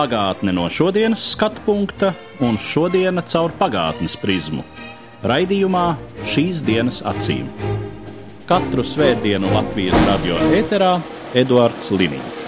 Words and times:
Pagātne 0.00 0.54
no 0.56 0.62
šodienas 0.72 1.20
skatu 1.34 1.60
punkta 1.66 2.14
un 2.40 2.54
šodienas 2.56 3.34
caur 3.34 3.52
pagātnes 3.58 4.14
prizmu. 4.16 4.62
Raidījumā 5.28 5.82
šīs 6.24 6.62
dienas 6.64 7.02
acīm. 7.04 7.50
Katru 8.48 8.80
svētdienu 8.80 9.50
Latvijas 9.52 10.00
radio 10.08 10.38
eterā 10.56 10.94
Eduards 11.36 11.92
Liniņš. 11.92 12.40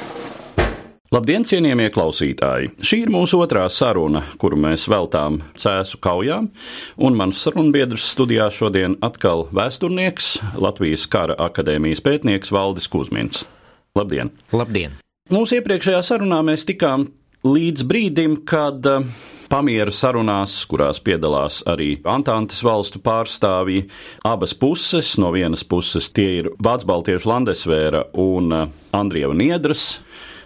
Labdien, 1.12 1.44
cienījamie 1.44 1.90
klausītāji! 1.92 2.72
Šī 2.80 3.02
ir 3.04 3.12
mūsu 3.12 3.44
otrā 3.44 3.68
saruna, 3.68 4.24
kuru 4.40 4.56
mēs 4.64 4.88
veltām 4.88 5.42
cēsu 5.52 6.00
kaujām, 6.00 6.48
un 6.96 7.20
mans 7.20 7.44
sarunbiedrs 7.44 8.08
studijā 8.16 8.48
šodien 8.48 8.96
atkal 9.04 9.50
vēsturnieks, 9.52 10.38
Latvijas 10.56 11.04
Kara 11.04 11.36
akadēmijas 11.50 12.00
pētnieks 12.00 12.56
Valdis 12.56 12.88
Kusmins. 12.88 13.44
Labdien! 13.92 14.32
Labdien! 14.56 14.96
Mūsu 15.32 15.60
iepriekšējā 15.60 16.00
sarunā 16.04 16.40
mēs 16.48 16.64
tikām 16.64 17.12
līdz 17.46 17.86
brīdim, 17.86 18.36
kad 18.46 18.86
eh, 18.86 19.06
pamiera 19.50 19.92
sarunās, 19.94 20.54
kurās 20.70 21.00
piedalās 21.02 21.60
arī 21.68 21.96
Antantes 22.08 22.62
valstu 22.64 23.02
pārstāvji, 23.02 23.86
abas 24.26 24.54
puses, 24.54 25.16
no 25.20 25.32
vienas 25.34 25.64
puses 25.64 26.10
tie 26.14 26.28
ir 26.40 26.52
Vācu 26.62 26.88
Baltiešu 26.88 27.30
Landesvēra 27.30 28.06
un 28.22 28.54
eh, 28.56 28.70
Andrieva 28.94 29.34
Niedras 29.34 30.00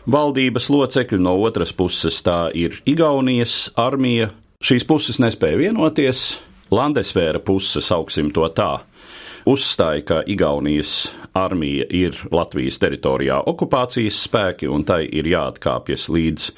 valdības 0.06 0.70
locekļi, 0.70 1.20
no 1.20 1.34
otras 1.42 1.72
puses 1.74 2.20
tā 2.22 2.46
ir 2.54 2.78
Igaunijas 2.86 3.72
armija. 3.76 4.30
Šīs 4.62 4.86
puses 4.88 5.18
nespēja 5.20 5.58
vienoties, 5.60 6.38
Landesvēra 6.72 7.42
puse, 7.44 7.82
sauksim 7.84 8.30
to 8.34 8.46
tā, 8.54 8.78
uzstāja, 9.46 10.02
ka 10.06 10.18
Igaunijas 10.26 11.14
armija 11.36 11.86
ir 11.94 12.18
Latvijas 12.34 12.80
teritorijā 12.82 13.42
okupācijas 13.46 14.18
spēki 14.26 14.68
un 14.72 14.84
tai 14.88 15.04
ir 15.06 15.28
jāatkāpjas 15.30 16.08
līdz 16.12 16.50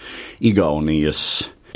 Igaunijas 0.50 1.22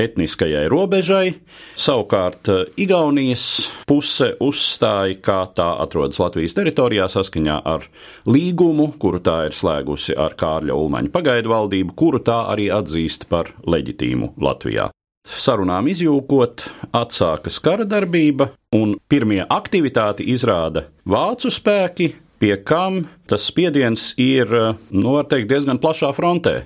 etniskajai 0.01 0.65
robežai. 0.73 1.35
Savukārt 1.79 2.49
eh, 2.53 2.63
Igaunijas 2.85 3.47
puse 3.89 4.33
uzstāja, 4.43 5.19
ka 5.25 5.43
tā 5.57 5.69
atrodas 5.85 6.21
Latvijas 6.23 6.57
teritorijā 6.57 7.09
saskaņā 7.13 7.59
ar 7.75 7.87
līgumu, 8.29 8.93
kuru 9.03 9.23
tā 9.25 9.43
ir 9.51 9.57
slēgusi 9.57 10.17
ar 10.17 10.37
Kārļa 10.39 10.77
Ulmaņa 10.79 11.13
pagaidu 11.13 11.53
valdību, 11.53 11.97
kuru 11.99 12.23
tā 12.25 12.43
arī 12.53 12.71
atzīst 12.73 13.29
par 13.33 13.55
leģitīmu 13.67 14.35
Latvijā. 14.43 14.91
Sarunām 15.23 15.87
izjūkot, 15.87 16.65
atsākas 16.99 17.61
kara 17.63 17.87
darbība, 17.87 18.51
un 18.75 18.97
pirmie 19.11 19.45
aktivitāti 19.47 20.27
izrāda 20.35 20.89
vācu 21.07 21.51
spēki, 21.55 22.09
pie 22.43 22.57
kam 22.67 23.05
tas 23.31 23.47
spiediens 23.47 24.13
ir, 24.19 24.51
nu, 24.91 25.15
var 25.15 25.29
teikt, 25.31 25.47
diezgan 25.53 25.79
plašā 25.83 26.11
frontē. 26.17 26.57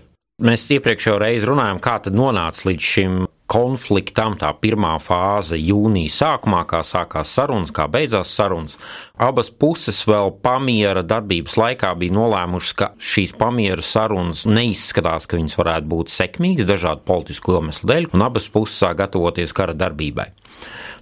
Mēs 0.45 0.67
iepriekšējā 0.73 1.19
reizē 1.21 1.51
runājām, 1.51 1.81
kā 1.85 1.99
tad 2.05 2.17
nonāca 2.17 2.69
līdz 2.69 2.89
šim 2.93 3.21
konfliktam, 3.51 4.35
tā 4.39 4.51
pirmā 4.61 4.97
fāze 5.03 5.59
jūnija 5.59 6.13
sākumā, 6.13 6.65
kā 6.69 6.83
sākās 6.87 7.33
sarunas, 7.37 7.73
kā 7.75 7.87
beidzās 7.91 8.33
sarunas. 8.35 8.77
Abas 9.17 9.51
puses 9.51 10.03
vēl 10.09 10.33
pamiera 10.45 11.05
darbības 11.07 11.57
laikā 11.61 11.93
bija 11.99 12.17
nolēmušas, 12.17 12.75
ka 12.79 12.91
šīs 12.99 13.37
pamiera 13.39 13.85
sarunas 13.85 14.45
neizskatās, 14.51 15.29
ka 15.31 15.39
viņas 15.39 15.59
varētu 15.61 15.91
būt 15.93 16.15
sekmīgas 16.15 16.69
dažādu 16.69 17.07
politisku 17.07 17.57
iemeslu 17.57 17.91
dēļ, 17.93 18.11
un 18.17 18.27
abas 18.27 18.51
puses 18.53 18.83
sāk 18.83 18.99
gatavoties 19.03 19.55
kara 19.57 19.77
darbībai. 19.79 20.33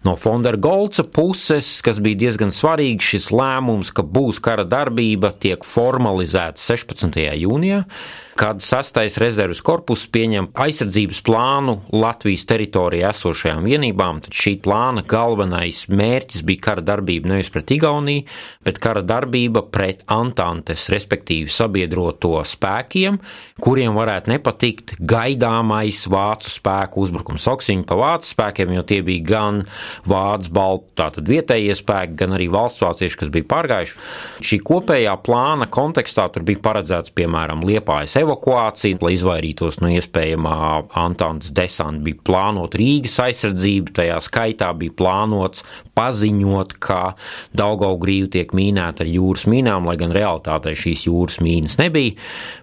No 0.04 0.18
Fondera 0.20 0.58
Golca 0.60 1.00
puses, 1.08 1.78
kas 1.80 1.96
bija 2.04 2.26
diezgan 2.26 2.50
svarīgs, 2.52 3.06
šis 3.14 3.30
lēmums, 3.32 3.88
ka 3.94 4.04
būs 4.04 4.42
kara 4.44 4.66
darbība, 4.68 5.30
tiek 5.40 5.64
formalizēts 5.64 6.66
16. 6.68 7.16
jūnijā, 7.40 7.84
kad 8.34 8.58
6. 8.62 8.98
rezerves 9.22 9.60
korpus 9.62 10.04
pieņem 10.10 10.48
aizsardzības 10.58 11.20
plānu 11.26 11.76
Latvijas 11.94 12.42
teritorijā 12.50 13.12
esošajām 13.14 13.66
vienībām. 13.68 14.18
Tad 14.24 14.34
šī 14.34 14.56
plāna 14.64 15.04
galvenais 15.06 15.84
mērķis 15.86 16.42
bija 16.46 16.64
kara 16.68 16.82
darbība 16.84 17.30
nevis 17.30 17.50
pret 17.54 17.70
Igauniju, 17.76 18.24
bet 18.66 18.80
kara 18.82 19.04
darbība 19.06 19.62
pret 19.70 20.02
Antantes, 20.10 20.88
respektīvi 20.90 21.52
sabiedroto 21.52 22.40
spēkiem, 22.48 23.20
kuriem 23.62 23.94
varētu 23.94 24.32
nepatikt 24.34 24.96
gaidāmais 24.98 26.02
vācu 26.10 26.50
spēku 26.50 27.04
uzbrukums. 27.06 27.46
Sauksim 27.46 27.86
pa 27.86 27.98
vācu 28.00 28.32
spēkiem, 28.32 28.74
jo 28.74 28.82
tie 28.88 29.00
bija 29.06 29.28
gan 29.30 29.62
vācu 30.10 30.54
baltu, 30.58 30.90
tātad 30.98 31.30
vietējie 31.30 31.78
spēki, 31.78 32.18
gan 32.24 32.34
arī 32.34 32.50
valsts 32.50 32.82
vācieši, 32.82 33.20
kas 33.22 33.32
bija 33.34 33.48
pārgājuši. 33.54 33.96
Šī 34.42 34.60
kopējā 34.66 35.14
plāna 35.22 35.70
kontekstā 35.70 36.26
tur 36.34 36.42
bija 36.46 36.62
paredzēts, 36.66 37.14
piemēram, 37.14 37.62
Liepājas 37.64 38.18
evakuācija, 38.24 38.98
lai 39.04 39.14
izvairītos 39.16 39.80
no 39.82 39.90
iespējamā 39.94 40.56
Antānas 41.00 41.52
desanta, 41.54 42.02
bija 42.04 42.22
plānota 42.26 42.80
Rīgas 42.80 43.16
aizsardzība, 43.24 43.94
tajā 44.00 44.18
skaitā 44.24 44.70
bija 44.78 44.94
plānots 44.98 45.64
paziņot, 45.94 46.76
ka 46.82 47.14
Daugaugrīva 47.56 48.30
tiek 48.34 48.54
mīnēta 48.56 49.04
ar 49.04 49.10
jūras 49.10 49.46
mīnām, 49.50 49.88
lai 49.88 49.96
gan 50.00 50.14
realitātē 50.14 50.74
šīs 50.78 51.06
jūras 51.08 51.40
mīnas 51.44 51.78
nebija, 51.80 52.16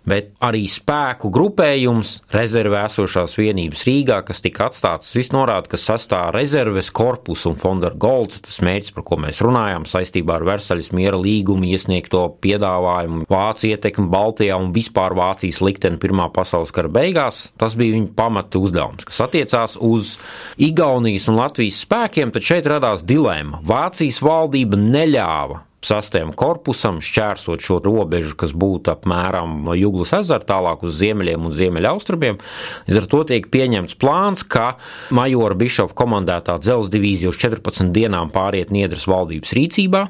bet 0.08 0.32
arī 0.44 0.66
spēku 0.72 1.32
grupējums, 1.34 2.18
rezervē 2.34 2.86
esošās 2.90 3.38
vienības 3.40 3.86
Rīgā, 3.88 4.22
kas 4.28 4.44
tika 4.44 4.68
atstāts, 4.70 5.14
viss 5.16 5.34
norāda, 5.36 5.70
ka 5.72 5.80
sastāv 5.80 6.32
rezerves 6.36 6.92
korpus 6.96 7.46
un 7.50 7.58
Fondera 7.62 7.96
Golds, 7.96 8.42
tas 8.46 8.62
mērķis, 8.66 8.96
par 8.96 9.08
ko 9.08 9.20
mēs 9.22 9.42
runājām 9.44 9.88
saistībā 9.90 10.40
ar 10.40 10.48
Versaļas 10.48 10.92
miera 10.96 11.20
līgumu 11.20 11.70
iesniegto 11.72 12.24
piedāvājumu, 12.44 13.28
Vācu 13.32 13.70
ietekmi 13.72 14.08
Baltijā 14.12 14.58
un 14.60 14.72
vispār 14.76 15.16
Vācijas 15.18 15.51
likteni 15.60 16.00
Pirmā 16.00 16.30
pasaules 16.32 16.72
kara 16.72 16.88
beigās, 16.92 17.50
tas 17.60 17.76
bija 17.76 17.98
viņa 17.98 18.14
pamata 18.16 18.62
uzdevums, 18.62 19.04
kas 19.10 19.20
attiecās 19.26 19.76
uz 19.84 20.16
Igaunijas 20.62 21.28
un 21.28 21.42
Latvijas 21.42 21.82
spēkiem, 21.84 22.32
tad 22.32 22.48
šeit 22.48 22.70
radās 22.72 23.04
dilēma. 23.04 23.60
Vācijas 23.68 24.22
valdība 24.24 24.80
neļāva 24.80 25.66
sastajam 25.86 26.32
korpusam 26.38 27.00
šķērsot 27.02 27.64
šo 27.66 27.80
robežu, 27.84 28.36
kas 28.38 28.54
būtu 28.54 28.94
apmēram 28.94 29.62
no 29.66 29.76
Jūglas 29.78 30.14
ezera 30.20 30.46
tālāk 30.46 30.86
uz 30.86 31.00
ziemeļiem 31.02 31.48
un 31.50 31.56
ziemeļaustrumiem. 31.58 32.40
Līdz 32.88 33.02
ar 33.02 33.10
to 33.12 33.24
tiek 33.32 33.50
pieņemts 33.54 33.98
plāns, 34.02 34.46
ka 34.46 34.76
majora 35.16 35.58
Bišova 35.58 35.98
komandētā 35.98 36.60
dzelzs 36.62 36.94
divīzija 36.94 37.34
uz 37.34 37.42
14 37.42 37.94
dienām 37.96 38.34
pāriet 38.34 38.74
Niedras 38.74 39.08
valdības 39.10 39.56
rīcībā. 39.58 40.06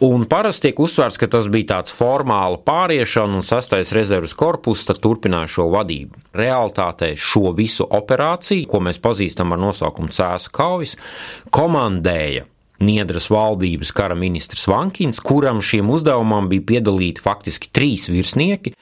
Un 0.00 0.22
parasti 0.24 0.70
tiek 0.70 0.78
uzsvērts, 0.80 1.18
ka 1.20 1.26
tas 1.28 1.50
bija 1.52 1.74
tāds 1.74 1.92
formāla 1.92 2.56
pāriešana, 2.64 3.36
un 3.36 3.44
sastais 3.44 3.90
rezerves 3.92 4.32
korpus 4.32 4.86
turpināja 4.88 5.50
šo 5.58 5.66
vadību. 5.74 6.22
Realtātē 6.40 7.10
šo 7.20 7.52
visu 7.52 7.84
operāciju, 7.84 8.64
ko 8.70 8.80
mēs 8.86 9.02
pazīstam 9.04 9.52
ar 9.52 9.60
nosaukumu 9.60 10.08
Cēsu 10.16 10.54
kaujas, 10.56 10.96
komandēja 11.52 12.46
Niedras 12.80 13.26
valdības 13.28 13.92
kara 13.92 14.16
ministrs 14.16 14.64
Vankins, 14.64 15.20
kuram 15.20 15.60
šiem 15.60 15.92
uzdevumam 15.92 16.48
bija 16.48 16.64
piedalīti 16.72 17.20
faktiski 17.20 17.68
trīs 17.68 18.08
virsnieki. 18.08 18.72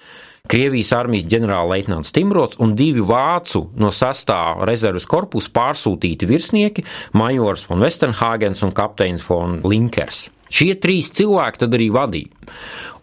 Krievijas 0.49 0.95
armijas 0.95 1.27
ģenerālleitnants 1.28 2.15
Timrots 2.15 2.62
un 2.62 2.78
divi 2.78 3.03
vācu 3.03 3.67
no 3.75 3.91
sastāvā 3.91 4.71
rezerves 4.71 5.11
korpusa 5.11 5.51
pārsūtīti 5.51 6.31
virsnieki- 6.31 6.87
majors 7.21 7.66
von 7.66 7.83
Westenhāgens 7.83 8.63
un 8.63 8.71
kapteinis 8.71 9.27
von 9.27 9.60
Linkers. 9.65 10.28
Šie 10.48 10.74
trīs 10.80 11.12
cilvēki 11.15 11.65
tad 11.65 11.77
arī 11.78 11.91
vadīja. 11.95 12.48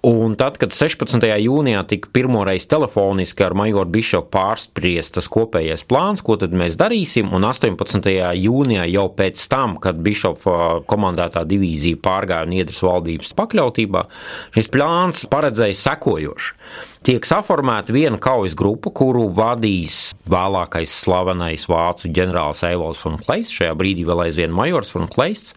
Un 0.05 0.35
tad, 0.37 0.59
kad 0.61 0.69
16. 0.69 1.23
jūnijā 1.41 1.79
tika 1.89 2.11
pirmoreiz 2.13 2.67
telefoniski 2.69 3.41
ar 3.41 3.55
majoru 3.57 3.89
Bišopu 3.95 4.29
pārspriest 4.35 5.15
tas 5.17 5.25
kopējais 5.33 5.81
plāns, 5.89 6.21
ko 6.21 6.35
tad 6.37 6.53
mēs 6.53 6.77
darīsim, 6.77 7.31
un 7.33 7.47
18. 7.47 8.11
jūnijā 8.37 8.85
jau 8.91 9.07
pēc 9.17 9.47
tam, 9.49 9.79
kad 9.81 9.97
Bišopa 10.05 10.85
komandētā 10.85 11.41
divīzija 11.49 11.97
pārgāja 12.05 12.45
Niedras 12.51 12.83
valdības 12.85 13.33
pakļautībā, 13.39 14.05
šis 14.53 14.69
plāns 14.77 15.25
paredzēja 15.31 15.79
sekojoši 15.87 16.53
tiek 17.05 17.25
saformēta 17.27 17.93
viena 17.93 18.17
kaujas 18.21 18.55
grupa, 18.57 18.89
kuru 18.95 19.27
vadīs 19.35 20.15
vēlākais 20.29 20.93
slavenais 21.03 21.67
vācu 21.69 22.09
ģenerālis 22.15 22.63
Eivols 22.65 23.01
von 23.05 23.19
Kleists, 23.21 23.53
šajā 23.59 23.75
brīdī 23.77 24.05
vēl 24.07 24.25
aizvien 24.25 24.53
majors 24.55 24.89
von 24.95 25.05
Kleists. 25.11 25.53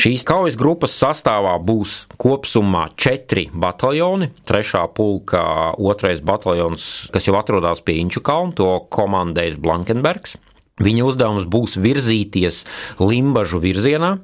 Šīs 0.00 0.24
kaujas 0.28 0.56
grupas 0.60 0.96
sastāvā 0.96 1.54
būs 1.60 2.00
kopsumā 2.20 2.86
četri 2.96 3.48
bataljoni, 3.52 4.30
trešā 4.48 4.86
pulka 4.96 5.44
otrais 5.76 6.24
bataljons, 6.24 7.08
kas 7.12 7.28
jau 7.28 7.36
atrodas 7.38 7.84
pie 7.84 8.00
Inču 8.00 8.24
kalna, 8.24 8.56
to 8.56 8.70
komandēs 8.94 9.60
Blankenbergs. 9.60 10.38
Viņa 10.82 11.06
uzdevums 11.08 11.46
būs 11.50 11.78
virzīties 11.82 12.64
Limbažu 13.02 13.60
virzienā. 13.62 14.18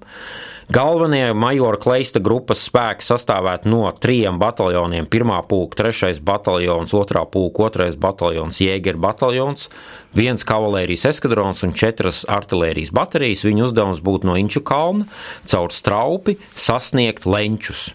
Galvenie 0.72 1.34
majora 1.36 1.76
Kleista 1.76 2.22
grupas 2.24 2.62
spēki 2.64 3.04
sastāvētu 3.04 3.68
no 3.68 3.82
trijiem 4.00 4.38
bataljoniem. 4.40 5.04
Pirmā 5.12 5.42
pulka, 5.44 5.82
trešais 5.82 6.22
bataljons, 6.24 6.94
otrā 6.96 7.26
pulka, 7.28 7.66
otrais 7.66 7.98
bataljons, 8.00 8.62
Jēger 8.64 8.96
bataljons, 8.96 9.68
viens 10.16 10.46
kavalērijas 10.48 11.04
eskadrons 11.10 11.60
un 11.68 11.76
četras 11.76 12.22
artērijas 12.24 12.94
baterijas. 12.96 13.44
Viņa 13.44 13.66
uzdevums 13.68 14.00
būtu 14.04 14.30
no 14.30 14.38
Inču 14.40 14.64
kalna 14.64 15.04
caur 15.44 15.74
straupi 15.74 16.38
sasniegt 16.56 17.28
lenčus. 17.28 17.90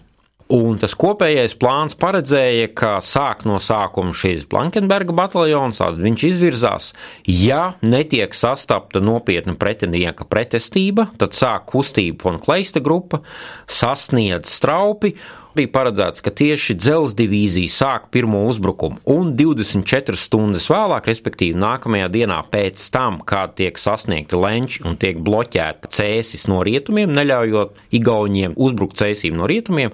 Un 0.50 0.80
tas 0.82 0.96
kopējais 0.98 1.52
plāns 1.60 1.94
paredzēja, 1.94 2.72
ka 2.74 2.96
sāk 3.06 3.44
no 3.46 3.60
sākuma 3.62 4.10
šīs 4.16 4.48
Blankenberga 4.50 5.14
bataljons, 5.14 5.78
tad 5.78 6.00
viņš 6.02 6.24
izvirzās, 6.26 6.88
ja 7.22 7.76
netiek 7.86 8.34
sastapta 8.34 8.98
nopietna 8.98 9.54
pretinieka 9.60 10.26
pretestība, 10.26 11.06
tad 11.22 11.38
sāk 11.38 11.68
kustība 11.70 12.26
von 12.26 12.40
Kleista 12.42 12.82
grupa, 12.82 13.22
sasniedz 13.70 14.50
straupi 14.50 15.14
bija 15.56 15.70
paredzēts, 15.74 16.22
ka 16.24 16.32
tieši 16.34 16.76
dzelzceļa 16.78 17.18
divīzija 17.20 17.72
sāk 17.72 18.08
pirmo 18.14 18.44
uzbrukumu, 18.48 19.00
un 19.10 19.32
24 19.38 20.18
stundas 20.20 20.68
vēlāk, 20.70 21.08
respektīvi 21.10 21.58
nākamajā 21.58 22.08
dienā 22.12 22.38
pēc 22.52 22.84
tam, 22.94 23.20
kad 23.26 23.56
tiek 23.58 23.78
sasniegti 23.80 24.38
lenči 24.38 24.84
un 24.86 24.96
tiek 25.00 25.18
bloķēta 25.26 25.90
cēsis 25.90 26.46
no 26.50 26.62
rietumiem, 26.66 27.12
neļaujot 27.16 27.82
Igauniem 27.96 28.54
uzbrukt 28.60 29.00
cēsīm 29.00 29.36
no 29.38 29.48
rietumiem, 29.50 29.92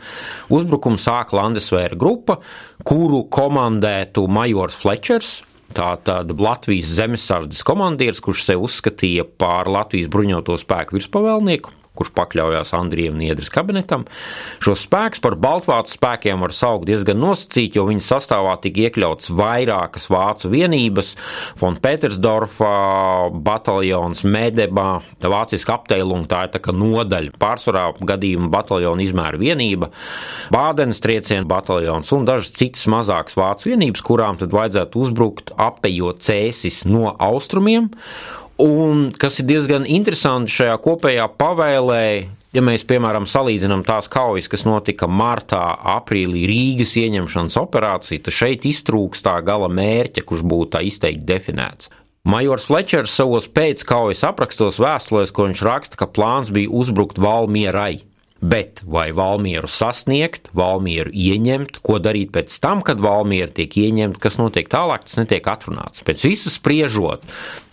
uzbrukumu 0.53 1.01
sāk 1.01 1.33
Landesvēra 1.37 1.97
grupa, 1.99 2.41
kuru 2.87 3.25
komandētu 3.33 4.27
majors 4.29 4.79
Flečers, 4.79 5.39
Tātad 5.77 6.31
Latvijas 6.41 6.89
zemesardzes 6.97 7.65
komandieris, 7.67 8.23
kurš 8.25 8.47
sev 8.47 8.63
uzskatīja 8.65 9.27
par 9.37 9.69
Latvijas 9.69 10.09
bruņoto 10.13 10.55
spēku 10.63 10.97
virspavēlnieku, 10.97 11.75
kurš 11.97 12.13
pakļaujās 12.17 12.73
Andrijam 12.77 13.17
Niedras 13.21 13.51
kabinetam. 13.53 14.07
Šos 14.63 14.85
spēkus 14.87 15.23
par 15.25 15.37
Baltvācu 15.41 15.97
spēkiem 15.97 16.45
var 16.45 16.55
saukt 16.57 16.87
diezgan 16.89 17.21
nosacīti, 17.23 17.81
jo 17.81 17.87
viņu 17.89 18.05
sastāvā 18.05 18.57
tika 18.63 18.87
iekļauts 18.87 19.33
vairākas 19.37 20.09
vācu 20.13 20.53
vienības- 20.53 21.15
von 21.61 21.77
Petersdorfa 21.77 23.31
bataljons, 23.33 24.23
Medebā, 24.25 25.03
vāciska 25.21 25.79
apteilunga, 25.79 26.29
tā 26.29 26.43
ir 26.45 26.51
tā 26.55 26.61
kā 26.61 26.73
nodaļa, 26.73 27.33
pārsvarā 27.39 27.87
gadījuma 28.01 28.51
bataljona 28.51 29.03
izmēra 29.03 29.39
vienība, 29.39 29.91
Bādenes 30.53 31.01
trieciena 31.01 31.47
bataljons 31.47 32.13
un 32.13 32.25
dažas 32.25 32.53
citas 32.53 32.87
mazākas 32.87 33.37
vācu 33.39 33.73
vienības, 33.73 34.03
kurām 34.03 34.39
tad 34.39 34.51
vajadzētu 34.51 35.03
uzbrukt 35.03 35.53
apējot 35.57 36.23
cēsis 36.27 36.85
no 36.89 37.15
austrumiem 37.19 37.91
Un 38.63 39.11
kas 39.13 39.37
ir 39.43 39.51
diezgan 39.51 39.85
interesanti 39.85 40.55
šajā 40.55 40.79
kopējā 40.81 41.27
pavēlē, 41.37 42.07
ja 42.57 42.63
mēs, 42.65 42.87
piemēram, 42.89 43.27
salīdzinām 43.29 43.83
tās 43.85 44.09
kaujas, 44.09 44.49
kas 44.49 44.65
notika 44.65 45.05
martā, 45.05 45.61
aprīlī 45.97 46.47
Rīgas 46.49 46.95
ieņemšanas 46.97 47.59
operācija, 47.61 48.25
tad 48.25 48.33
šeit 48.33 48.65
iztrūkst 48.65 49.27
tā 49.29 49.37
gala 49.45 49.69
mērķa, 49.69 50.25
kurš 50.25 50.47
būtu 50.49 50.73
tā 50.79 50.83
izteikti 50.89 51.29
definēts. 51.29 51.93
Majors 52.27 52.65
Flečers 52.67 53.13
savos 53.15 53.45
pēckaujas 53.47 54.25
aprakstos 54.27 54.81
vēstulēs, 54.83 55.31
ko 55.37 55.51
viņš 55.51 55.63
raksta, 55.63 56.01
ka 56.01 56.09
plāns 56.09 56.49
bija 56.51 56.73
uzbrukt 56.73 57.21
Valmierai. 57.23 58.01
Bet 58.41 58.83
vai 58.85 59.11
Valmieru 59.17 59.69
sasniegt, 59.71 60.51
Valmieru 60.57 61.09
ieņemt, 61.09 61.79
ko 61.81 61.97
darīt 62.03 62.35
pēc 62.35 62.53
tam, 62.61 62.83
kad 62.85 63.01
Valmiera 63.01 63.49
tiek 63.49 63.73
ieņemta, 63.81 64.21
kas 64.21 64.37
notiek 64.37 64.69
tālāk, 64.69 65.07
tas 65.09 65.17
netiek 65.17 65.49
atrunāts. 65.49 66.05
Pēc 66.05 66.27
visas 66.29 66.59
spriežot, 66.61 67.25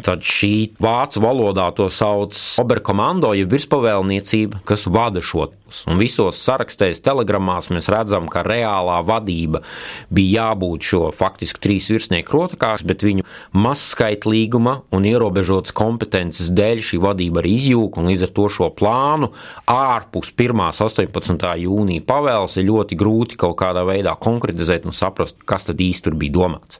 tad 0.05 0.23
šī 0.23 0.71
vācu 0.83 1.23
valodā 1.25 1.67
to 1.75 1.89
sauc 1.91 2.37
oberkomando, 2.63 3.33
jeb 3.35 3.51
virspavēlniecība, 3.51 4.63
kas 4.67 4.87
vada 4.87 5.23
šo 5.23 5.49
vadības. 5.73 5.87
Un 5.87 5.99
visos 5.99 6.41
sarakstēs, 6.43 7.01
telegramās 7.03 7.69
mēs 7.69 7.89
redzam, 7.89 8.27
ka 8.29 8.43
reālā 8.43 9.03
vadība 9.05 9.63
bija 10.09 10.49
jābūt 10.51 10.83
šo 10.83 11.11
faktiski 11.11 11.59
trīs 11.59 11.89
virsnieku 11.89 12.33
rotakās, 12.33 12.83
bet 12.83 13.03
viņu 13.03 13.23
mazskaitlīguma 13.53 14.83
un 14.91 15.05
ierobežotas 15.05 15.73
kompetences 15.73 16.49
dēļ 16.49 16.81
šī 16.81 16.99
vadība 17.01 17.41
arī 17.41 17.55
izjūka, 17.57 17.99
un 17.99 18.11
līdz 18.11 18.27
ar 18.27 18.33
to 18.33 18.47
šo 18.49 18.69
plānu 18.73 19.31
ārpus 19.67 20.33
1. 20.33 20.63
18. 20.73 21.57
jūnija 21.63 22.05
pavēles 22.05 22.57
ir 22.57 22.69
ļoti 22.69 22.97
grūti 22.97 23.37
kaut 23.37 23.57
kādā 23.57 23.83
veidā 23.85 24.15
konkretizēt 24.19 24.85
un 24.85 24.93
saprast, 24.93 25.37
kas 25.45 25.65
tad 25.65 25.81
īsti 25.81 26.09
tur 26.09 26.17
bija 26.19 26.33
domāts. 26.33 26.79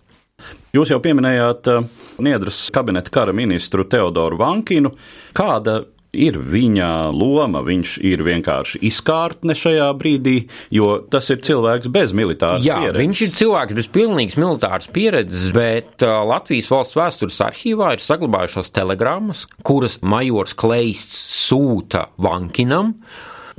Jūs 0.73 0.89
jau 0.89 0.97
pieminējāt 0.99 1.67
uh, 1.69 1.83
Niedras 2.25 2.57
kabineta 2.73 3.11
kara 3.13 3.33
ministru 3.33 3.85
Teodoru 3.85 4.39
Vankinu. 4.39 4.89
Kāda 5.37 5.83
ir 6.13 6.37
viņa 6.37 6.89
loma. 7.13 7.63
Viņš 7.65 7.95
ir 8.05 8.23
vienkārši 8.25 8.81
izkārtne 8.87 9.55
šajā 9.57 9.89
brīdī, 9.97 10.35
jo 10.73 10.95
tas 11.11 11.29
ir 11.33 11.41
cilvēks 11.45 11.89
bez 11.93 12.13
militāras 12.15 12.65
Jā, 12.65 12.79
pieredzes. 12.79 13.01
Viņš 13.01 13.23
ir 13.25 13.35
cilvēks 13.41 13.77
bez 13.79 13.89
pilnīgas 13.97 14.39
militāras 14.39 14.89
pieredzes, 14.93 15.49
bet 15.55 16.05
uh, 16.05 16.21
Latvijas 16.29 16.69
valsts 16.71 16.97
vēstures 16.99 17.41
arhīvā 17.47 17.93
ir 17.97 18.05
saglabājušās 18.05 18.73
telegrammas, 18.75 19.45
kuras 19.65 19.99
majors 20.05 20.55
Kleists 20.57 21.21
sūta 21.43 22.07
Vankinam. 22.21 22.95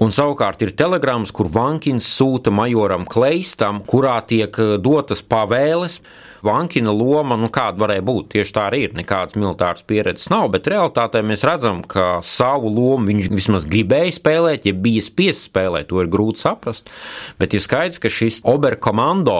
Un 0.02 0.10
savukārt 0.10 0.62
ir 0.66 0.72
telegrams, 0.74 1.30
kur 1.30 1.46
Vankins 1.54 2.06
sūta 2.16 2.50
majoram 2.54 3.04
Kleistam, 3.06 3.82
kurā 3.86 4.18
tiek 4.26 4.54
uh, 4.62 4.76
dotas 4.82 5.22
pavēles 5.26 6.00
Vankina 6.44 6.92
loma, 6.92 7.38
nu, 7.40 7.48
kāda 7.52 7.80
varēja 7.80 8.04
būt. 8.04 8.30
Tieši 8.34 8.54
tā 8.54 8.66
arī 8.68 8.82
ir. 8.86 8.94
Nekādas 8.98 9.36
militāras 9.38 9.84
pieredzes 9.86 10.28
nav, 10.32 10.50
bet 10.52 10.68
realitātē 10.70 11.24
mēs 11.24 11.44
redzam, 11.48 11.80
ka 11.88 12.20
savu 12.26 12.68
lomu 12.72 13.08
viņš 13.08 13.32
vismaz 13.32 13.68
gribēja 13.70 14.18
spēlēt, 14.18 14.68
ja 14.68 14.76
bija 14.76 15.04
spiests 15.04 15.48
spēlēt, 15.48 15.88
to 15.90 16.04
ir 16.04 16.12
grūti 16.12 16.44
saprast. 16.44 16.92
Bet 17.40 17.56
ir 17.56 17.64
skaidrs, 17.64 18.00
ka 18.02 18.12
šis 18.12 18.42
oberkomando 18.48 19.38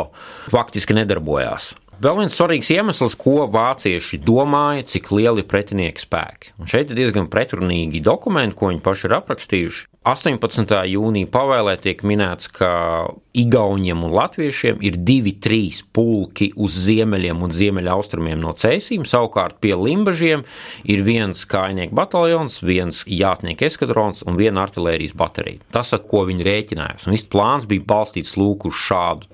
faktiski 0.53 0.97
nedarbojās. 0.97 1.75
Vēl 2.03 2.19
viens 2.19 2.35
svarīgs 2.35 2.73
iemesls, 2.75 3.15
ko 3.17 3.45
vācieši 3.53 4.19
domāja, 4.25 4.83
cik 4.95 5.13
lieli 5.15 5.45
ir 5.45 5.51
pretinieki 5.51 6.03
spēki. 6.03 6.55
Un 6.59 6.71
šeit 6.71 6.91
ir 6.91 6.99
diezgan 6.99 7.31
pretrunīgi 7.31 8.03
dokumenti, 8.05 8.57
ko 8.59 8.73
viņi 8.73 8.83
paši 8.85 9.07
ir 9.09 9.19
aprakstījuši. 9.21 9.87
18. 10.05 10.69
jūnija 10.93 11.31
pavēlē 11.33 11.79
tiek 11.81 12.03
minēts, 12.05 12.51
ka 12.53 12.69
Igauniem 13.35 14.03
un 14.05 14.13
Latviešiem 14.13 14.83
ir 14.85 14.99
divi, 15.01 15.33
trīs 15.41 15.79
pulki 15.97 16.51
uz 16.61 16.77
ziemeļiem 16.85 17.41
un 17.43 17.55
ziemeļaustrumiem 17.57 18.43
no 18.43 18.53
cēsīm, 18.53 19.07
savukārt 19.09 19.57
pie 19.65 19.73
Limbažiem 19.81 20.45
ir 20.85 21.05
viens 21.07 21.47
kājnieku 21.49 21.97
bataljons, 21.97 22.61
viens 22.61 23.01
jātnieku 23.09 23.65
eskadrons 23.65 24.27
un 24.29 24.37
viena 24.37 24.67
artilērijas 24.69 25.17
baterija. 25.17 25.65
Tas, 25.73 25.95
ar 25.97 26.05
ko 26.05 26.27
viņi 26.29 26.47
rēķinājās, 26.51 27.09
un 27.09 27.17
viss 27.17 27.33
plāns 27.33 27.65
bija 27.71 27.89
balstīts 27.89 28.37
lūk 28.37 28.69
uz 28.69 28.77
šādu 28.85 29.33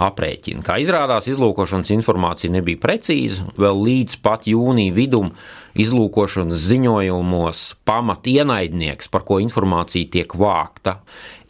aprēķinu. 0.00 0.64
Kā 0.64 0.78
izrādās, 0.82 1.28
izlūkošanas 1.30 1.92
informācija 1.94 2.52
nebija 2.54 2.80
precīza, 2.80 3.46
vēl 3.60 3.82
līdz 3.86 4.18
pat 4.24 4.48
jūnija 4.50 4.94
vidum 4.96 5.32
izlūkošanas 5.80 6.64
ziņojumos 6.70 7.64
pamat 7.88 8.26
ienaidnieks, 8.30 9.10
par 9.12 9.24
ko 9.28 9.38
informācija 9.42 10.10
tiek 10.16 10.34
vākta, 10.34 10.98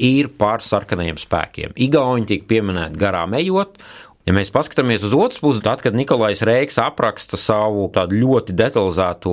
ir 0.02 0.32
par 0.40 0.64
sarkanajiem 0.64 1.20
spēkiem. 1.20 1.76
Igauni 1.80 2.28
tiek 2.28 2.46
pieminēti 2.50 3.00
garām 3.00 3.38
ejot, 3.38 3.80
Ja 4.28 4.34
mēs 4.36 4.50
paskatāmies 4.52 5.00
uz 5.06 5.14
otru 5.16 5.46
pusi, 5.46 5.62
tad, 5.64 5.80
kad 5.80 5.94
Nikolais 5.96 6.42
Reiks 6.44 6.76
apraksta 6.78 7.38
savu 7.40 7.86
ļoti 7.88 8.52
detalizēto 8.52 9.32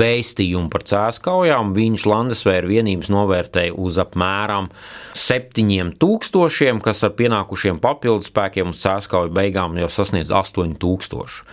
vēstījumu 0.00 0.72
par 0.72 0.82
cēlus 0.82 1.20
kaujām, 1.22 1.70
viņš 1.76 2.06
Landesvēra 2.10 2.66
vienības 2.66 3.12
novērtēja 3.14 3.76
uz 3.78 4.00
apmēram 4.02 4.72
7000, 5.14 6.82
kas 6.82 7.04
ar 7.06 7.14
pienākušiem 7.14 7.78
papildus 7.84 8.32
spēkiem 8.32 8.74
uz 8.74 8.82
cēlus 8.82 9.06
kauju 9.12 9.30
beigām 9.38 9.78
jau 9.78 9.92
sasniedz 10.00 10.34
8000. 10.34 11.44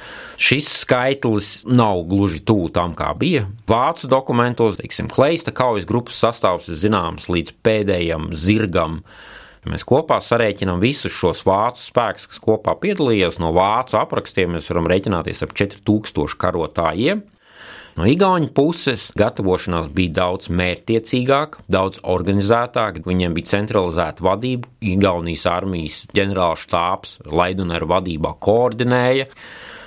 Šis 0.42 0.74
skaitlis 0.82 1.52
nav 1.70 2.02
gluži 2.10 2.42
tuvu 2.42 2.72
tam, 2.74 2.98
kā 2.98 3.14
bija. 3.14 3.46
Vācu 3.70 4.10
dokumentos, 4.10 4.82
teiksim, 4.82 5.12
Kleista 5.14 5.54
kaujas 5.54 5.86
grupas 5.86 6.18
sastāvs 6.18 6.72
ir 6.74 6.82
zināms 6.82 7.30
līdz 7.30 7.60
pēdējam 7.62 8.32
zirgam 8.34 9.04
Ja 9.62 9.74
mēs 9.76 9.86
kopā 9.86 10.18
sarēķinām 10.26 10.80
visus 10.82 11.14
šos 11.14 11.44
vācu 11.46 11.84
spēkus, 11.84 12.26
kas 12.32 12.42
kopā 12.42 12.74
piedalījās 12.82 13.38
no 13.42 13.52
vācu 13.54 14.00
aprakstiem, 14.00 14.56
mēs 14.56 14.72
varam 14.72 14.90
rēķināties 14.90 15.46
ar 15.46 15.54
4000 15.54 16.40
karotājiem. 16.42 17.22
No 18.00 18.08
Igaunijas 18.08 18.54
puses 18.56 19.10
gatavošanās 19.20 19.90
bija 19.94 20.16
daudz 20.22 20.48
mērķtiecīgāka, 20.50 21.66
daudz 21.70 22.00
organizētāka. 22.08 23.04
Viņiem 23.06 23.36
bija 23.36 23.52
centralizēta 23.52 24.24
vadība. 24.26 24.70
Igaunijas 24.94 25.44
armijas 25.52 25.98
ģenerālštāps 26.16 27.20
Laidunera 27.28 27.90
vadībā 27.92 28.32
koordinēja. 28.42 29.28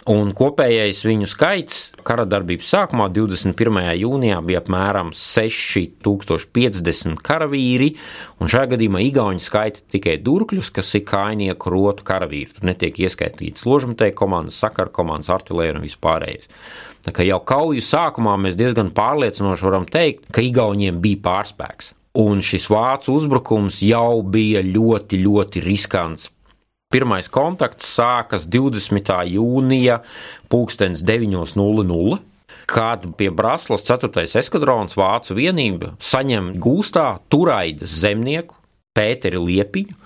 Un 0.05 0.35
kopējais 0.37 0.99
viņu 1.07 1.25
skaits 1.33 1.77
kara 2.05 2.27
darbības 2.29 2.69
sākumā, 2.75 3.07
21. 3.09 3.79
jūnijā, 3.97 4.43
bija 4.45 4.61
apmēram 4.61 5.15
6050 5.17 7.23
karavīri, 7.25 7.95
un 8.37 8.45
šajā 8.53 8.75
gadījumā 8.75 9.01
Igauni 9.07 9.41
skaita 9.41 9.81
tikai 9.95 10.19
durkļus, 10.21 10.69
kas 10.77 10.93
ir 10.99 11.07
kainieku 11.09 11.73
rotu 11.73 12.05
karavīri. 12.05 12.53
Tur 12.53 12.69
netiek 12.69 13.01
ieskaitīts 13.07 13.65
ložmetēji 13.65 14.13
komandas, 14.19 14.61
sakara 14.61 14.93
komandas, 14.93 15.33
artilērija 15.33 15.79
un 15.79 15.89
vispārējais. 15.89 16.53
Tā 17.09 17.17
kā 17.17 17.25
jau 17.25 17.41
kauju 17.41 17.81
sākumā 17.85 18.37
mēs 18.45 18.61
diezgan 18.61 18.93
pārliecinoši 18.93 19.69
varam 19.71 19.89
teikt, 19.89 20.29
ka 20.29 20.45
Igauniem 20.45 21.01
bija 21.01 21.25
pārspēks. 21.25 21.97
Un 22.21 22.45
šis 22.45 22.69
vācu 22.69 23.17
uzbrukums 23.17 23.81
jau 23.83 24.21
bija 24.21 24.61
ļoti, 24.61 25.17
ļoti 25.25 25.65
riskants. 25.65 26.29
Pirmais 26.95 27.27
kontakts 27.27 27.89
sākas 27.97 28.45
20. 28.47 29.09
jūnija, 29.27 29.97
9.00. 30.53 32.19
Kad 32.71 33.09
pie 33.19 33.33
Brāzlas 33.35 33.83
4. 33.83 34.23
eskadrons 34.39 34.95
vācu 34.95 35.35
vienība 35.35 35.91
saņem 35.99 36.53
gūstā 36.63 37.09
turaidas 37.35 37.97
zemnieku 37.99 38.55
Pēteri 38.95 39.43
Liepiņu, 39.43 39.99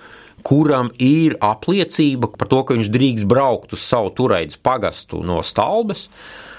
kuram 0.48 0.88
ir 0.96 1.36
apliecība 1.44 2.32
par 2.32 2.48
to, 2.48 2.64
ka 2.64 2.78
viņš 2.78 2.90
drīkst 2.96 3.28
braukt 3.28 3.76
uz 3.76 3.84
savu 3.84 4.14
turaidas 4.16 4.56
pagastu 4.56 5.20
no 5.20 5.42
Stalbes, 5.44 6.06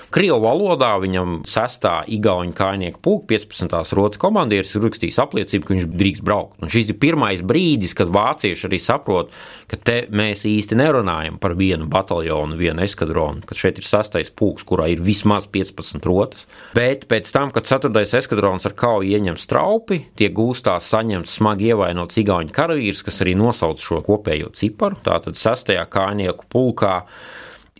Krievu 0.10 0.40
valodā 0.42 0.96
viņam 0.98 1.44
6. 1.46 1.84
igauņu 2.16 2.56
kainieku 2.58 2.98
pūka 3.06 3.28
15. 3.36 3.94
rotas 3.94 4.18
komandieris 4.18 4.72
ir 4.74 4.82
rakstījis 4.88 5.20
apliecību, 5.22 5.68
ka 5.68 5.76
viņš 5.76 5.84
drīkst 6.00 6.24
braukt. 6.26 6.56
Un 6.64 6.72
šis 6.74 6.88
ir 6.90 6.98
pirmais 6.98 7.44
brīdis, 7.46 7.94
kad 7.94 8.10
vācieši 8.10 8.66
arī 8.66 8.80
saprot, 8.82 9.36
ka 9.70 9.78
te 9.78 10.00
mēs 10.10 10.48
īsti 10.50 10.80
nerunājam 10.80 11.38
par 11.42 11.54
vienu 11.60 11.86
bataljonu, 11.94 12.58
vienu 12.58 12.82
eskadronu, 12.88 13.44
ka 13.46 13.58
šeit 13.58 13.78
ir 13.78 13.86
sastais 13.86 14.34
pūks, 14.34 14.66
kurā 14.66 14.88
ir 14.90 15.04
vismaz 15.06 15.46
15 15.46 16.08
rotas. 16.10 16.48
Bet 16.74 17.06
pēc 17.12 17.30
tam, 17.36 17.54
kad 17.54 17.70
4. 17.70 17.94
eskadrons 18.18 18.66
ar 18.66 18.74
kauju 18.80 19.14
ieņem 19.14 19.38
straupi, 19.38 20.08
tiek 20.18 20.34
gūstā 20.34 20.80
saņemts 20.82 21.38
smagi 21.38 21.70
ievainots 21.70 22.18
igauņu 22.18 22.56
karavīrs, 22.58 23.04
kas 23.06 23.22
arī 23.22 23.38
nosauc 23.38 23.78
šo 23.86 24.02
kopējo 24.10 24.50
ciparu. 24.58 24.98
Tātad 25.06 25.38
6. 25.38 25.70
kainieku 25.94 26.50
pulkā 26.50 26.96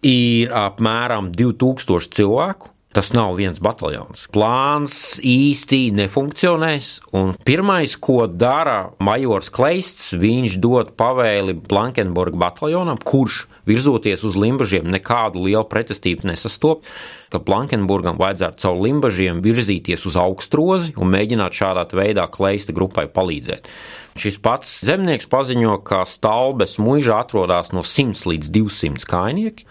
ir 0.06 0.52
apmēram 0.56 1.32
2000 1.36 2.14
cilvēku. 2.20 2.74
Tas 2.90 3.12
nav 3.14 3.36
viens 3.38 3.60
bataljons. 3.62 4.24
Plāns 4.34 5.20
īsti 5.22 5.92
nefunkcionēs. 5.94 6.88
Un 7.14 7.36
pirmais, 7.46 7.94
ko 8.02 8.24
dara 8.26 8.96
Majors 8.98 9.52
Kleists, 9.54 10.08
viņš 10.18 10.56
dod 10.58 10.90
pavēli 10.98 11.54
Blankenburga 11.70 12.42
bataljonam, 12.48 12.98
kurš 12.98 13.44
virzoties 13.70 14.26
uz 14.26 14.34
limbažiem 14.34 14.90
nekādu 14.90 15.46
lielu 15.46 15.68
pretestību 15.70 16.32
nesastop, 16.32 16.82
ka 17.30 17.38
Blankenburgam 17.38 18.18
vajadzētu 18.18 18.66
caur 18.66 18.82
limbažiem 18.82 19.44
virzīties 19.46 20.08
uz 20.10 20.18
augstrozi 20.18 20.98
un 20.98 21.14
mēģināt 21.14 21.62
šādā 21.62 21.86
veidā 21.94 22.26
Kleista 22.34 22.74
grupai 22.74 23.06
palīdzēt. 23.06 23.70
Šis 24.20 24.36
pats 24.44 24.82
zemnieks 24.84 25.30
paziņo, 25.32 25.78
ka 25.88 26.02
Stalbes 26.10 26.76
mūžā 26.82 27.22
atrodas 27.24 27.72
no 27.72 27.86
100 27.88 28.28
līdz 28.28 28.52
200 28.52 29.08
kainieki 29.08 29.68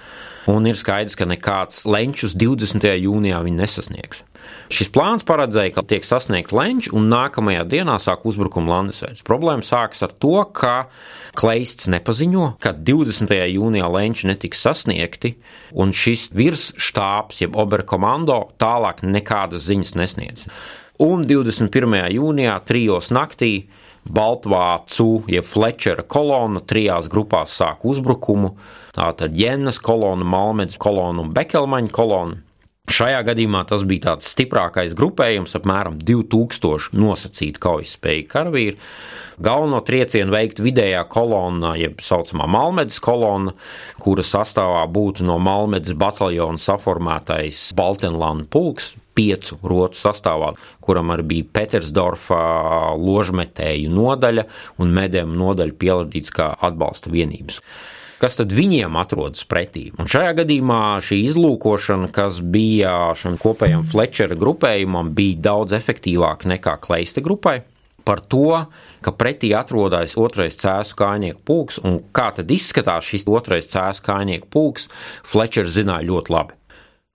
un 0.48 0.64
ir 0.64 0.78
skaidrs, 0.78 1.16
ka 1.18 1.26
nekāds 1.28 1.82
lenčus 1.84 2.32
20. 2.38 2.86
jūnijā 2.96 3.42
viņi 3.44 3.60
nesasniegs. 3.60 4.22
Šis 4.72 4.88
plāns 4.92 5.24
paredzēja, 5.28 5.74
ka 5.76 5.84
tiek 5.88 6.04
sasniegts 6.04 6.54
lenčs, 6.56 6.88
un 6.96 7.10
nākamajā 7.12 7.66
dienā 7.68 7.98
sāk 8.00 8.24
uzbrukuma 8.28 8.72
Landesveids. 8.72 9.24
Problēma 9.24 9.64
sākas 9.64 10.00
ar 10.04 10.12
to, 10.16 10.40
ka 10.56 10.88
Kleists 11.36 11.88
nepaziņo, 11.92 12.54
ka 12.64 12.72
20. 12.72 13.32
jūnijā 13.52 13.88
lenči 13.92 14.28
netiks 14.30 14.64
sasniegti, 14.64 15.34
un 15.76 15.92
šis 15.92 16.30
virsštāps, 16.36 17.42
jeb 17.44 17.56
oberkomando, 17.60 18.40
tālāk 18.60 19.04
nekādas 19.04 19.68
ziņas 19.68 19.96
nesniedz. 20.00 20.48
Un 21.04 21.28
21. 21.28 22.08
jūnijā, 22.16 22.56
trijos 22.68 23.12
naktī, 23.14 23.68
Baltvācu, 24.14 25.24
jeb 25.30 25.46
Flečera 25.46 26.02
kolona 26.02 26.62
trijās 26.64 27.08
grupās 27.12 27.54
sāk 27.58 27.86
uzbrukumu. 27.88 28.54
Tātad 28.96 29.36
Jēnas 29.38 29.78
kolona, 29.84 30.26
Malmēdas 30.26 30.80
kolona 30.80 31.24
un 31.24 31.32
Bekelmaņa 31.36 31.94
kolona. 31.94 32.42
Šajā 32.88 33.18
gadījumā 33.26 33.66
tas 33.68 33.82
bija 33.84 34.06
tāds 34.06 34.30
stiprākais 34.32 34.94
grupējums, 34.96 35.52
apmēram 35.58 35.98
2000 36.08 36.96
nosacītu 36.96 37.60
kaujas 37.60 37.92
spēju 37.98 38.24
karavīru. 38.30 38.78
Galveno 39.44 39.82
triecienu 39.84 40.32
veikt 40.32 40.62
vidējā 40.64 41.02
kolonā, 41.12 41.74
jeb 41.76 41.98
tā 42.00 42.06
saucamā 42.08 42.46
Malmedas 42.48 42.96
kolona, 43.04 43.52
kura 44.00 44.24
sastāvā 44.24 44.86
būtu 44.88 45.26
no 45.28 45.36
Malmedas 45.42 45.92
bataljona 46.00 46.56
saformētais 46.64 47.60
Baltenlāna 47.76 48.48
pulks, 48.48 48.94
piecu 49.18 49.58
rotu 49.66 49.98
sastāvā, 49.98 50.54
kuram 50.84 51.10
arī 51.14 51.26
bija 51.34 51.50
Petersdorfa 51.58 52.40
ložmetēju 52.96 53.92
nodaļa 53.92 54.48
un 54.78 54.94
medēm 54.94 55.34
nodaļa 55.38 55.78
pieladīts 55.82 56.34
kā 56.34 56.52
atbalsta 56.70 57.12
vienības 57.14 57.62
kas 58.18 58.38
tad 58.38 58.52
viņiem 58.54 58.96
atrodas 58.98 59.44
pretī. 59.48 59.88
Un 59.98 60.10
šajā 60.10 60.34
gadījumā 60.40 60.98
šī 61.04 61.20
izlūkošana, 61.30 62.10
kas 62.14 62.40
bija 62.42 63.12
šim 63.18 63.38
kopējam 63.38 63.84
Fletčera 63.86 64.38
grupējumam, 64.38 65.12
bija 65.14 65.38
daudz 65.50 65.76
efektīvāka 65.78 66.50
nekā 66.54 66.78
Kleista 66.82 67.22
grupai. 67.24 67.60
Par 68.08 68.22
to, 68.24 68.64
ka 69.04 69.12
pretī 69.12 69.52
atrodas 69.54 70.16
otrais 70.18 70.56
cēsu 70.58 70.96
kājnieku 70.98 71.42
pulks, 71.46 71.78
un 71.84 72.00
kā 72.16 72.30
tad 72.34 72.50
izskatās 72.50 73.06
šis 73.06 73.28
otrais 73.28 73.68
cēsu 73.70 74.06
kājnieku 74.06 74.48
pulks, 74.50 74.88
Fletčers 75.28 75.76
zināja 75.76 76.08
ļoti 76.08 76.34
labi. 76.34 76.57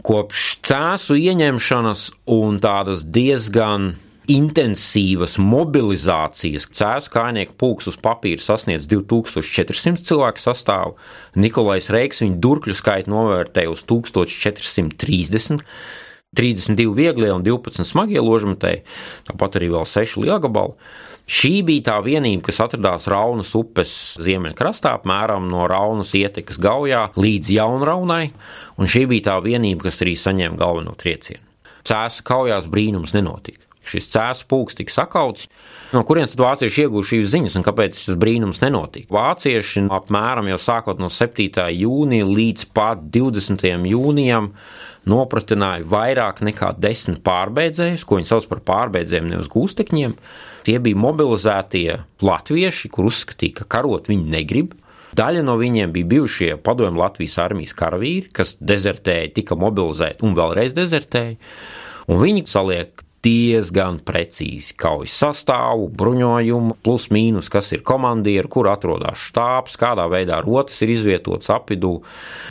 Kopš 0.02 0.58
cēsu 0.66 1.14
ieņemšanas 1.22 2.08
un 2.34 2.58
tādas 2.64 3.04
diezgan 3.06 3.92
intensīvas 4.32 5.36
mobilizācijas 5.38 6.66
cēlus 6.74 7.12
kājnieku 7.14 7.54
pulks 7.60 7.92
uz 7.92 8.00
papīra 8.02 8.42
sasniedz 8.42 8.88
2400 8.90 10.02
cilvēku 10.08 10.42
sastāvu. 10.42 10.96
Nikolais 11.38 11.92
Reiks 11.94 12.24
viņa 12.24 12.42
durkļu 12.42 12.76
skaitu 12.80 13.14
novērtēja 13.14 13.70
uz 13.76 13.86
1430. 13.86 15.62
32 16.34 16.96
vieglie 16.98 17.30
un 17.30 17.44
12 17.46 17.86
smagie 17.86 18.18
ložmetēji, 18.18 18.82
tāpat 19.30 19.60
arī 19.60 19.70
vēl 19.76 19.86
6 19.86 20.18
lielgabali. 20.24 20.74
Šī 21.24 21.62
bija 21.64 21.86
tā 21.88 21.98
vienība, 22.04 22.50
kas 22.50 22.60
atradās 22.66 23.08
Raunas 23.12 23.54
upes 23.56 23.94
ziemeļkrastā, 24.24 24.98
apmēram 25.00 25.48
no 25.52 25.64
Raunas 25.72 26.12
ietekas 26.20 26.60
gaujā 26.60 27.06
līdz 27.16 27.54
Jaunraunai, 27.56 28.26
un 28.76 28.92
šī 28.92 29.06
bija 29.14 29.30
tā 29.32 29.38
vienība, 29.46 29.88
kas 29.88 30.02
arī 30.04 30.18
saņēma 30.20 30.60
galveno 30.60 30.98
triecienu. 31.00 31.46
Cēsu 31.88 32.26
kaujās 32.28 32.68
brīnums 32.72 33.16
nenotika. 33.16 33.64
Šis 33.84 34.08
cēlus 34.14 34.44
pūks 34.48 34.78
tika 34.80 34.94
sakauts. 34.94 35.50
No 35.92 36.06
kurienes 36.08 36.32
tad 36.34 36.44
vācieši 36.46 36.86
ieguva 36.86 37.04
šīs 37.08 37.34
ziņas 37.34 37.58
un 37.60 37.66
kāpēc 37.68 38.00
šis 38.00 38.20
brīnums 38.20 38.62
nenotika? 38.64 39.12
Vācieši 39.14 39.84
apmēram 39.92 40.48
jau 40.54 40.60
sākot 40.62 41.02
no 41.04 41.12
7. 41.12 41.68
jūnija 41.76 42.30
līdz 42.30 42.70
pat 42.76 43.04
20. 43.14 43.68
jūnijam 43.92 44.54
nopratināja 45.10 45.86
vairāk 45.90 46.42
nekā 46.46 46.74
desmit 46.82 47.22
pārbeidzējus, 47.26 48.06
ko 48.08 48.20
viņi 48.20 48.30
sauc 48.30 48.48
par 48.52 48.64
pārbeidzējiem, 48.70 49.30
nevis 49.34 49.52
gūstekņiem. 49.52 50.16
Tie 50.64 50.78
bija 50.80 51.00
mobilizētie 51.00 52.00
latvieši, 52.24 52.92
kur 52.94 53.10
uzskatīja, 53.10 53.62
ka 53.62 53.70
karot 53.78 54.08
viņi 54.12 54.32
negrib. 54.32 54.78
Daļa 55.14 55.44
no 55.46 55.58
viņiem 55.60 55.92
bija 55.94 56.10
bijušie 56.16 56.52
padomju 56.66 57.02
Latvijas 57.04 57.38
armijas 57.44 57.76
karavīri, 57.78 58.32
kas 58.34 58.56
dezertēja, 58.64 59.34
tika 59.36 59.58
mobilizēti 59.60 60.26
un 60.26 60.34
vēlreiz 60.38 60.74
dezertēja. 60.74 61.36
Un 62.10 62.24
viņi 62.24 62.48
saliek 62.50 63.04
diezgan 63.24 64.00
precīzi 64.04 64.76
kaujas 64.80 65.16
sastāvu, 65.22 65.88
bruņojumu, 65.96 66.78
plus 66.84 67.08
mīnus, 67.14 67.50
kas 67.52 67.72
ir 67.76 67.84
komandieri, 67.88 68.50
kur 68.52 68.68
atrodas 68.72 69.22
štābs, 69.30 69.78
kādā 69.80 70.06
veidā 70.12 70.42
rotas 70.44 70.82
ir 70.84 70.92
izvietotas 70.94 71.52
apvidū. 71.54 71.96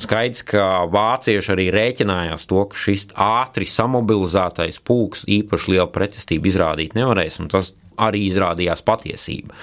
Skaidrs, 0.02 0.44
ka 0.48 0.66
vācieši 0.92 1.52
arī 1.54 1.68
rēķinājās 1.74 2.48
to, 2.48 2.64
ka 2.70 2.80
šis 2.84 3.10
ātri 3.12 3.68
samobilizētais 3.68 4.80
pulks 4.86 5.26
īpaši 5.28 5.74
lielu 5.74 5.90
pretestību 5.92 6.52
izrādīt 6.52 6.96
nevarēs, 6.98 7.38
un 7.42 7.52
tas 7.52 7.74
arī 8.00 8.26
izrādījās 8.30 8.84
patiesība. 8.86 9.54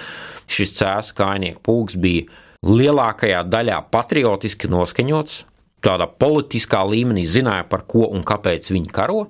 Šis 0.49 0.77
cēlus 0.77 1.11
kājnieku 1.17 1.63
pulks 1.65 1.97
bija 1.99 2.29
lielākajā 2.65 3.43
daļā 3.49 3.81
patriotiski 3.93 4.69
noskaņots, 4.69 5.43
tādā 5.85 6.09
politiskā 6.11 6.83
līmenī 6.85 7.23
zināja, 7.29 7.65
par 7.69 7.85
ko 7.89 8.09
un 8.11 8.25
kāpēc 8.27 8.69
viņi 8.73 8.91
karo 8.93 9.29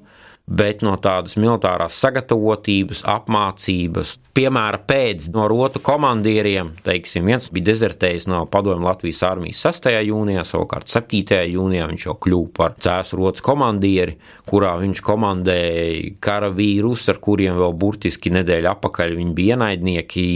bet 0.49 0.81
no 0.81 0.95
tādas 0.97 1.35
militārās 1.37 1.97
sagatavotības, 2.01 3.03
apmācības, 3.07 4.15
piemēra 4.33 4.79
pēc 4.89 5.27
no 5.35 5.45
rotu 5.51 5.81
komandieriem, 5.83 6.71
teiksim, 6.85 7.27
viens 7.29 7.49
bija 7.53 7.69
dezertējis 7.69 8.25
no 8.31 8.41
padomju 8.49 8.87
Latvijas 8.87 9.21
armijas 9.29 9.61
6. 9.67 9.91
jūnijā, 10.07 10.45
savukārt 10.47 10.89
7. 10.89 11.43
jūnijā 11.53 11.85
viņš 11.91 12.07
jau 12.07 12.17
kļuva 12.25 12.53
par 12.57 12.75
cēsu 12.81 13.19
rotas 13.21 13.45
komandieri, 13.45 14.17
kurā 14.49 14.73
viņš 14.81 15.03
komandēja 15.05 16.15
karavīrus, 16.25 17.05
ar 17.13 17.21
kuriem 17.21 17.59
vēl 17.61 17.77
burtiski 17.77 18.33
nedēļa 18.33 18.73
apakaļ 18.73 19.17
viņi 19.19 19.37
bija 19.37 19.59
ienaidnieki. 19.59 20.27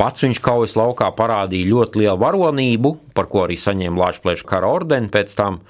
Pats 0.00 0.24
viņš 0.24 0.40
kaujas 0.44 0.78
laukā 0.80 1.12
parādīja 1.18 1.68
ļoti 1.74 2.04
lielu 2.04 2.18
varonību, 2.24 2.96
par 3.12 3.28
ko 3.28 3.44
arī 3.46 3.60
saņēma 3.60 4.06
Lāčplēša 4.06 4.48
kara 4.48 4.72
ordeni 4.72 5.12
pēc 5.12 5.36
tam, 5.36 5.60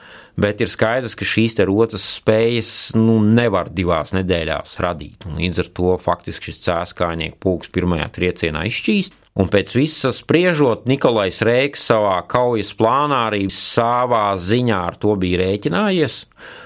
Bet 0.41 0.63
ir 0.65 0.71
skaidrs, 0.73 1.13
ka 1.19 1.27
šīs 1.29 1.59
rotas 1.69 2.05
spējas 2.17 2.95
nu, 2.97 3.19
nevar 3.21 3.69
divās 3.69 4.15
nedēļās 4.17 4.79
radīt. 4.81 5.27
Un 5.29 5.37
līdz 5.37 5.61
ar 5.61 5.69
to 5.77 5.97
faktiski 6.01 6.49
šis 6.49 6.63
cēskājnieku 6.65 7.37
pulks 7.43 7.69
pirmajā 7.73 8.09
triecienā 8.17 8.65
izšķīst. 8.71 9.19
Un 9.43 9.49
pēc 9.53 9.75
visas 9.77 10.21
spriežot, 10.21 10.87
Nikolais 10.89 11.41
Rēks 11.45 11.85
savā 11.89 12.19
kaujas 12.29 12.73
plānā 12.77 13.27
arī 13.31 13.47
savā 13.53 14.31
ziņā 14.37 14.81
ar 14.91 14.97
to 15.01 15.15
bija 15.21 15.41
rēķinājies. 15.45 16.19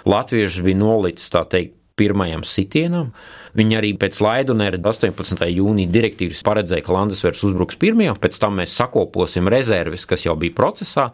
Latvieši 0.06 0.66
bija 0.66 0.80
nolicis 0.82 1.30
tā 1.34 1.44
teikt 1.50 1.76
pirmajam 1.96 2.44
sitienam. 2.46 3.12
Viņi 3.56 3.76
arī 3.78 3.92
pēc 3.96 4.18
Laidunēra 4.20 4.80
18. 4.82 5.46
jūnija 5.48 5.92
direktīvas 5.92 6.42
paredzēja, 6.46 6.84
ka 6.84 6.94
Landesvers 6.96 7.42
uzbruks 7.48 7.78
pirmajam, 7.80 8.18
pēc 8.20 8.38
tam 8.42 8.58
mēs 8.60 8.74
sakoposim 8.76 9.48
rezerves, 9.52 10.04
kas 10.08 10.26
jau 10.26 10.36
bija 10.40 10.54
procesā, 10.56 11.08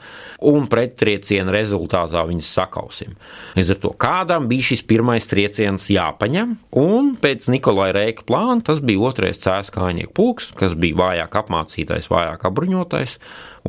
un 0.50 0.66
prettrieciena 0.70 1.54
rezultātā 1.54 2.25
viņas 2.28 2.50
sakausim. 2.58 3.14
Līdz 3.58 3.75
ar 3.76 3.80
to 3.84 3.92
kādam 3.94 4.49
bija 4.50 4.72
šis 4.72 4.82
pirmais 4.90 5.28
trieciens 5.30 5.87
jāpaņem, 5.92 6.56
un 6.82 7.12
pēc 7.22 7.46
Nikolai 7.54 7.92
Reika 7.94 8.26
plāna 8.26 8.64
tas 8.66 8.82
bija 8.82 9.12
otrais 9.12 9.38
cēskājnieku 9.42 10.14
pulks, 10.16 10.50
kas 10.58 10.75
bija 10.78 10.99
vājāk 11.02 11.38
apmācītais, 11.44 12.11
vājāk 12.11 12.49
apbruņotais, 12.50 13.18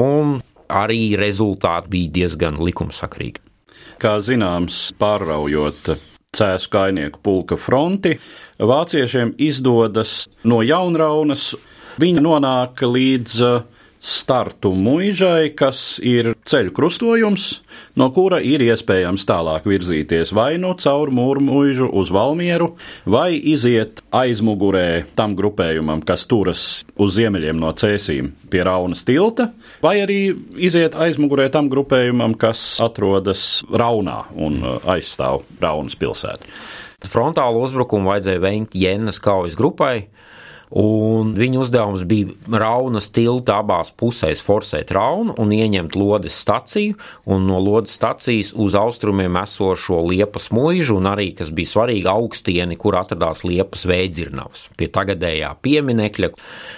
un 0.01 0.39
arī 0.74 1.13
rezultāti 1.20 1.94
bija 1.94 2.15
diezgan 2.22 2.58
likumsakrīgi. 2.63 3.44
Kā 4.01 4.18
zināms, 4.24 4.89
pāraujot 5.00 5.94
cēsu 6.34 6.72
kainieku 6.74 7.22
pulka 7.24 7.58
fronti, 7.60 8.18
vāciešiem 8.60 9.36
izdodas 9.42 10.28
no 10.48 10.62
jaunraunas, 10.66 11.54
viņi 12.02 12.24
nonāk 12.25 12.82
līdz 12.86 13.40
startu 14.04 14.74
muižai, 14.76 15.54
kas 15.56 15.96
ir 16.04 16.34
ceļu 16.50 16.74
krustojums, 16.76 17.46
no 17.96 18.10
kura 18.12 18.42
ir 18.44 18.60
iespējams 18.66 19.24
tālāk 19.30 19.68
virzīties 19.70 20.34
vai 20.36 20.58
nu 20.60 20.74
caur 20.76 21.12
mūrmuižu 21.16 21.88
uz 21.88 22.12
Valmieru, 22.12 22.74
vai 23.08 23.32
iziet 23.38 24.04
aizmugurē 24.12 25.06
tam 25.16 25.38
grupējumam, 25.40 26.04
kas 26.04 26.28
turas 26.28 26.66
uz 27.00 27.16
ziemeļiem 27.16 27.60
no 27.64 27.72
cēsīm 27.72 28.34
pie 28.52 28.66
Raunas 28.68 29.06
tilta, 29.08 29.54
vai 29.84 30.02
arī 30.04 30.20
iziet 30.60 31.00
aizmugurē 31.00 31.48
tam 31.54 31.72
grupējumam, 31.72 32.36
kas 32.36 32.66
atrodas 32.84 33.64
Raunā 33.72 34.26
un 34.36 34.60
uh, 34.66 34.80
aizstāv 34.98 35.48
Raunas 35.64 35.96
pilsētu. 36.00 36.52
Frontālu 37.04 37.64
uzbrukumu 37.66 38.12
vajadzēja 38.12 38.40
veikt 38.44 38.76
Jēnas 38.80 39.20
kaujas 39.24 39.58
grupai, 39.60 40.08
Un 40.74 41.36
viņa 41.38 41.60
uzdevums 41.62 42.01
bija 42.10 42.34
Raunas 42.50 43.12
tilta 43.13 43.60
abās 43.62 43.92
pusēs 43.94 44.42
forsēt 44.42 44.89
Raunu 44.96 45.36
un 45.38 45.53
ieņemt 45.53 45.94
Lodes 46.00 46.34
staciju, 46.42 46.98
un 47.30 47.46
no 47.46 47.60
Lodes 47.62 47.94
stacijas 47.94 48.50
uz 48.58 48.74
austrumiem 48.77 49.38
esošo 49.44 50.01
Liepas 50.10 50.50
mūžu, 50.56 50.98
un 50.98 51.12
arī, 51.12 51.30
kas 51.38 51.53
bija 51.53 51.75
svarīgi, 51.75 52.10
augstieni, 52.10 52.77
kur 52.82 52.98
atradās 52.98 53.46
Liepas 53.46 53.86
veidzirnavas 53.89 54.72
pie 54.80 54.89
tagadējā 54.94 55.53
pieminekļa. 55.62 56.32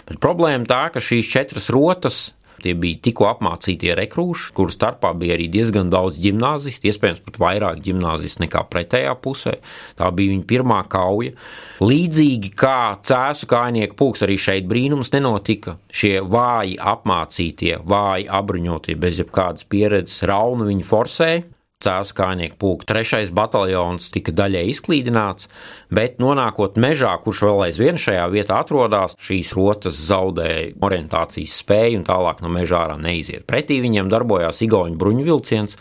Bet 0.09 0.19
problēma 0.23 0.67
tā, 0.67 0.81
ka 0.91 1.03
šīs 1.03 1.31
četras 1.31 1.71
rotas 1.71 2.25
Tie 2.63 2.75
bija 2.77 2.99
tikko 3.07 3.27
apmācītie 3.29 3.95
rekrūši, 3.99 4.51
kuru 4.55 4.73
starpā 4.73 5.11
bija 5.17 5.35
arī 5.37 5.47
diezgan 5.51 5.89
daudz 5.93 6.19
gimnāzistu, 6.23 6.89
iespējams, 6.91 7.23
pat 7.25 7.39
vairāk 7.41 7.81
gimnāzistu 7.85 8.45
nekā 8.45 8.63
pretējā 8.71 9.15
pusē. 9.23 9.57
Tā 9.99 10.11
bija 10.15 10.33
viņa 10.35 10.47
pirmā 10.49 10.81
kauja. 10.91 11.35
Līdzīgi 11.83 12.53
kā 12.57 12.77
cēsu 13.05 13.49
kājnieku 13.51 13.97
pulks, 13.99 14.23
arī 14.25 14.37
šeit 14.41 14.69
brīnums 14.69 15.11
nenotika. 15.15 15.77
Šie 15.91 16.19
vāji 16.21 16.77
apmācītie, 16.79 17.75
vāji 17.83 18.29
apbruņotie, 18.39 18.95
bez 18.99 19.19
jebkādas 19.23 19.67
pieredzes, 19.69 20.23
raunu 20.29 20.69
viņi 20.69 20.87
forsēja, 20.87 21.43
cēlus 21.83 22.13
kājnieku 22.15 22.57
pulka. 22.59 22.87
Trešais 22.93 23.31
bataljons 23.35 24.07
tika 24.13 24.33
daļai 24.35 24.63
izklīdināts, 24.71 25.49
bet 25.93 26.21
nonākot 26.23 26.79
mežā, 26.81 27.11
kurš 27.23 27.43
vēl 27.49 27.65
aizvien 27.67 27.99
šajā 28.01 28.25
vietā 28.33 28.61
atrodas, 28.63 29.17
šīs 29.21 29.51
rotas 29.57 29.99
zaudēja 30.07 30.71
orientācijas 30.85 31.59
spēju 31.61 32.01
un 32.01 32.07
tālāk 32.07 32.41
no 32.45 32.53
mežā 32.53 32.85
ārā 32.85 32.95
neiziet. 33.01 33.45
Pretī 33.49 33.81
viņiem 33.83 34.09
darbojās 34.13 34.63
Igaunijas 34.65 35.01
bruņu 35.01 35.27
vilciens, 35.27 35.77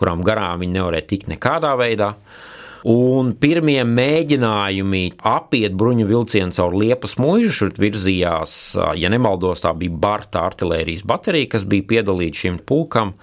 kurām 0.00 0.26
garām 0.26 0.64
viņi 0.64 0.78
nevarēja 0.80 1.10
tikt 1.14 1.32
nekādā 1.32 1.76
veidā. 1.78 2.14
Un 2.86 3.32
pirmie 3.42 3.80
mēģinājumi 3.88 5.16
apiet 5.26 5.74
bruņu 5.74 6.04
vilcienu 6.06 6.54
caur 6.54 6.76
liepas 6.78 7.16
mūžu 7.18 7.50
šur 7.56 7.72
virzījās, 7.82 8.52
ja 8.94 9.10
nemaldos, 9.10 9.64
tā 9.64 9.72
bija 9.74 9.96
Barta 10.04 10.44
artērijas 10.46 11.02
baterija, 11.08 11.50
kas 11.56 11.66
bija 11.66 11.88
piedalīta 11.96 12.44
šim 12.44 12.60
pulkam 12.62 13.16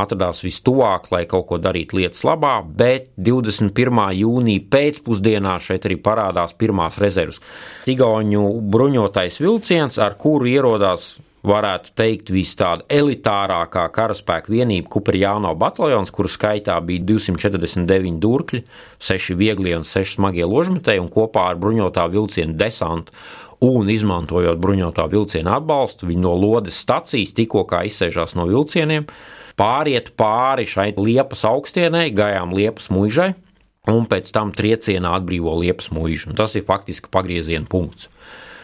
atradās 0.00 0.42
vistuvāk, 0.44 1.10
lai 1.12 1.24
kaut 1.30 1.48
ko 1.50 1.58
darītu 1.62 2.00
lietas 2.00 2.24
labā, 2.26 2.58
bet 2.64 3.10
21. 3.16 4.04
jūnija 4.18 4.68
pēcpusdienā 4.72 5.58
šeit 5.62 5.88
arī 5.88 5.98
parādās 6.02 6.56
pirmās 6.58 6.98
rezerves. 7.02 7.42
Tigauņu 7.86 8.46
bruņotais 8.72 9.40
vilciens, 9.42 10.00
ar 10.02 10.16
kuru 10.20 10.50
ierodās 10.50 11.14
varētu 11.46 11.92
teikt, 11.98 12.30
vis 12.30 12.54
tāda 12.58 12.86
elitārākā 12.92 13.84
karaspēka 13.94 14.52
vienība, 14.52 14.90
Kuperjāno 14.92 15.52
bataljons, 15.58 16.12
kuru 16.14 16.30
skaitā 16.30 16.76
bija 16.86 17.02
249 17.08 18.20
durkļi, 18.22 18.62
6 19.02 19.38
vieglie 19.38 19.74
un 19.78 19.86
6 19.86 20.18
smagie 20.18 20.46
ložmetēji, 20.46 21.02
un 21.02 21.10
kopā 21.10 21.48
ar 21.50 21.58
bruņotā 21.62 22.06
vilciena 22.12 22.54
desantu 22.58 23.14
un 23.62 23.90
izmantojot 23.90 24.58
bruņotā 24.62 25.06
vilciena 25.10 25.58
atbalstu, 25.60 26.08
viņi 26.10 26.24
no 26.24 26.34
lodes 26.38 26.78
stacijas 26.82 27.34
tikko 27.36 27.66
izsēžās 27.86 28.34
no 28.38 28.48
vilcieniem 28.50 29.06
pāriet 29.60 30.12
pāri 30.18 30.66
šai 30.68 30.92
liepas 30.98 31.44
augstienai, 31.48 32.10
gājām 32.14 32.54
liepas 32.56 32.90
muižai, 32.92 33.32
un 33.90 34.06
pēc 34.10 34.30
tam 34.34 34.52
triecienā 34.54 35.16
atbrīvo 35.18 35.56
liepas 35.60 35.90
muižu. 35.94 36.36
Tas 36.38 36.56
ir 36.58 36.66
faktiski 36.68 37.10
pagrieziena 37.12 37.68
punkts. 37.70 38.08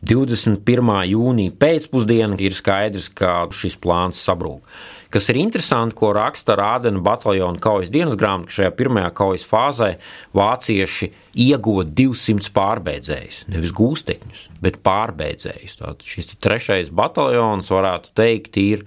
21. 0.07 0.93
jūnija 1.11 1.55
pēcpusdienā 1.59 2.39
ir 2.39 2.55
skaidrs, 2.55 3.09
ka 3.11 3.49
šis 3.55 3.75
plāns 3.83 4.21
sabrūk. 4.23 4.63
Kas 5.09 5.25
ir 5.33 5.39
interesanti, 5.41 5.97
ko 5.97 6.11
raksta 6.13 6.53
Rādena 6.59 7.01
bataljona 7.01 7.59
kaujas 7.65 7.89
dienas 7.91 8.17
grāmatā, 8.21 8.51
ka 8.51 8.57
šajā 8.59 8.73
pirmajā 8.77 9.11
kaujas 9.17 9.47
fāzē 9.49 9.89
vācieši 10.37 11.09
ieguva 11.49 11.87
200 11.89 12.53
pārbeidzējus. 12.55 13.39
Nevis 13.49 13.73
gūstekņus, 13.75 14.43
bet 14.63 14.83
pārbeidzējus. 14.85 15.79
Tātad 15.81 16.05
šis 16.13 16.37
trešais 16.37 16.93
bataljons, 16.93 17.73
varētu 17.73 18.13
teikt, 18.21 18.61
ir 18.61 18.85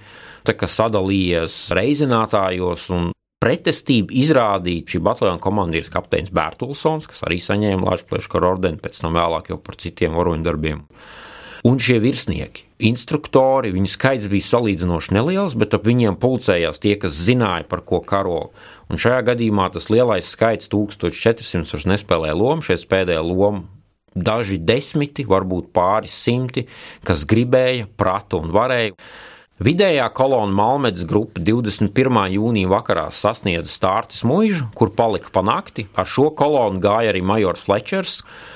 sadalījies 0.69 1.63
reizinātājos 1.77 2.87
un 2.95 3.09
pretestību 3.41 4.13
izrādīja 4.21 4.85
šī 4.93 5.01
bataljona 5.05 5.41
komandieris 5.41 5.89
kapteinis 5.93 6.33
Bērtulsons, 6.33 7.07
kas 7.09 7.23
arī 7.25 7.39
saņēma 7.41 7.89
Latvijas 7.89 8.29
ordeni, 8.37 8.81
pēc 8.81 9.01
tam 9.01 9.17
vēlāk 9.17 9.49
jau 9.49 9.57
par 9.57 9.79
citiem 9.81 10.13
varoņdarbiem. 10.17 10.85
Un 11.65 11.77
šie 11.77 11.99
virsnieki, 12.01 12.63
instruktori, 12.89 13.69
viņu 13.73 13.89
skaits 13.93 14.29
bija 14.29 14.47
salīdzinoši 14.47 15.13
neliels, 15.13 15.53
bet 15.53 15.75
ap 15.77 15.85
viņiem 15.85 16.17
pulcējās 16.21 16.81
tie, 16.81 16.95
kas 17.01 17.13
zināja, 17.13 17.67
par 17.69 17.83
ko 17.85 17.99
karo. 18.01 18.47
Un 18.89 19.01
šajā 19.01 19.19
gadījumā 19.29 19.67
tas 19.73 19.91
lielais 19.93 20.25
skaits, 20.25 20.71
1400, 20.73 21.69
vairs 21.69 21.85
nespēlēja 21.93 22.37
lomu, 22.37 22.65
šie 22.65 22.79
spēlēja 22.81 23.21
lomu 23.25 23.67
daži 24.15 24.57
desmiti, 24.57 25.25
varbūt 25.27 25.69
pāris 25.75 26.15
simti, 26.17 26.65
kas 27.07 27.27
gribēja, 27.29 27.87
prata 27.97 28.41
un 28.41 28.51
varēja. 28.53 28.97
Vidējā 29.61 30.07
kolona 30.17 30.49
Malmedes 30.57 31.03
grupa 31.05 31.37
21. 31.45 32.17
jūnija 32.33 32.69
vakarā 32.71 33.03
sasniedza 33.13 33.69
Stārtas 33.69 34.23
mūžu, 34.25 34.65
kur 34.73 34.89
palika 34.97 35.29
pa 35.29 35.43
nakti. 35.45 35.83
Ar 35.93 36.07
šo 36.09 36.31
kolonu 36.33 36.81
gāja 36.81 37.11
arī 37.11 37.21
majors 37.21 37.61
Flečers. 37.67 38.15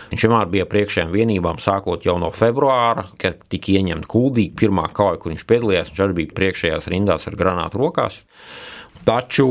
Viņš 0.09 0.23
vienmēr 0.25 0.49
bija 0.49 0.65
priekšējām 0.71 1.13
vienībām, 1.13 1.59
sākot 1.61 2.07
jau 2.07 2.15
no 2.17 2.31
februāra, 2.33 3.05
kad 3.21 3.43
tika 3.53 3.75
ieņemta 3.75 4.09
kuldīga 4.09 4.57
pirmā 4.63 4.87
kauja, 4.97 5.19
kur 5.21 5.35
viņš 5.35 5.45
piedalījās. 5.45 5.93
Viņš 5.93 6.01
arī 6.07 6.17
bija 6.23 6.33
priekšējās 6.41 6.89
rindās 6.95 7.29
ar 7.29 7.37
granātu 7.37 7.83
rokās. 7.83 8.17
Taču 9.05 9.45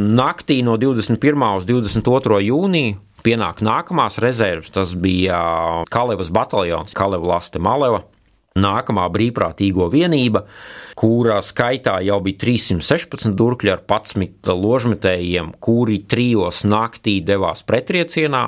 naktī 0.00 0.62
no 0.64 0.78
21. 0.80 1.20
uz 1.60 1.68
22. 1.68 2.40
jūniju 2.48 2.96
pienāk 3.24 3.60
nākamās 3.60 4.16
rezerves. 4.24 4.72
Tas 4.72 4.96
bija 4.96 5.44
Kalevas 5.92 6.32
bataljons, 6.32 6.96
Kaleva 6.96 7.34
Laste 7.34 7.60
Maleva 7.60 8.06
nākamā 8.54 9.08
brīvprātīgo 9.10 9.88
vienība, 9.90 10.44
kurā 10.94 11.40
skaitā 11.42 11.96
jau 12.06 12.20
bija 12.22 12.38
316 12.44 13.34
durkļi 13.34 13.72
ar 13.72 13.80
11 13.82 14.54
ložmetējiem, 14.54 15.48
kuri 15.58 15.98
trijos 16.06 16.62
naktī 16.62 17.16
devās 17.26 17.64
pretriecienā, 17.66 18.44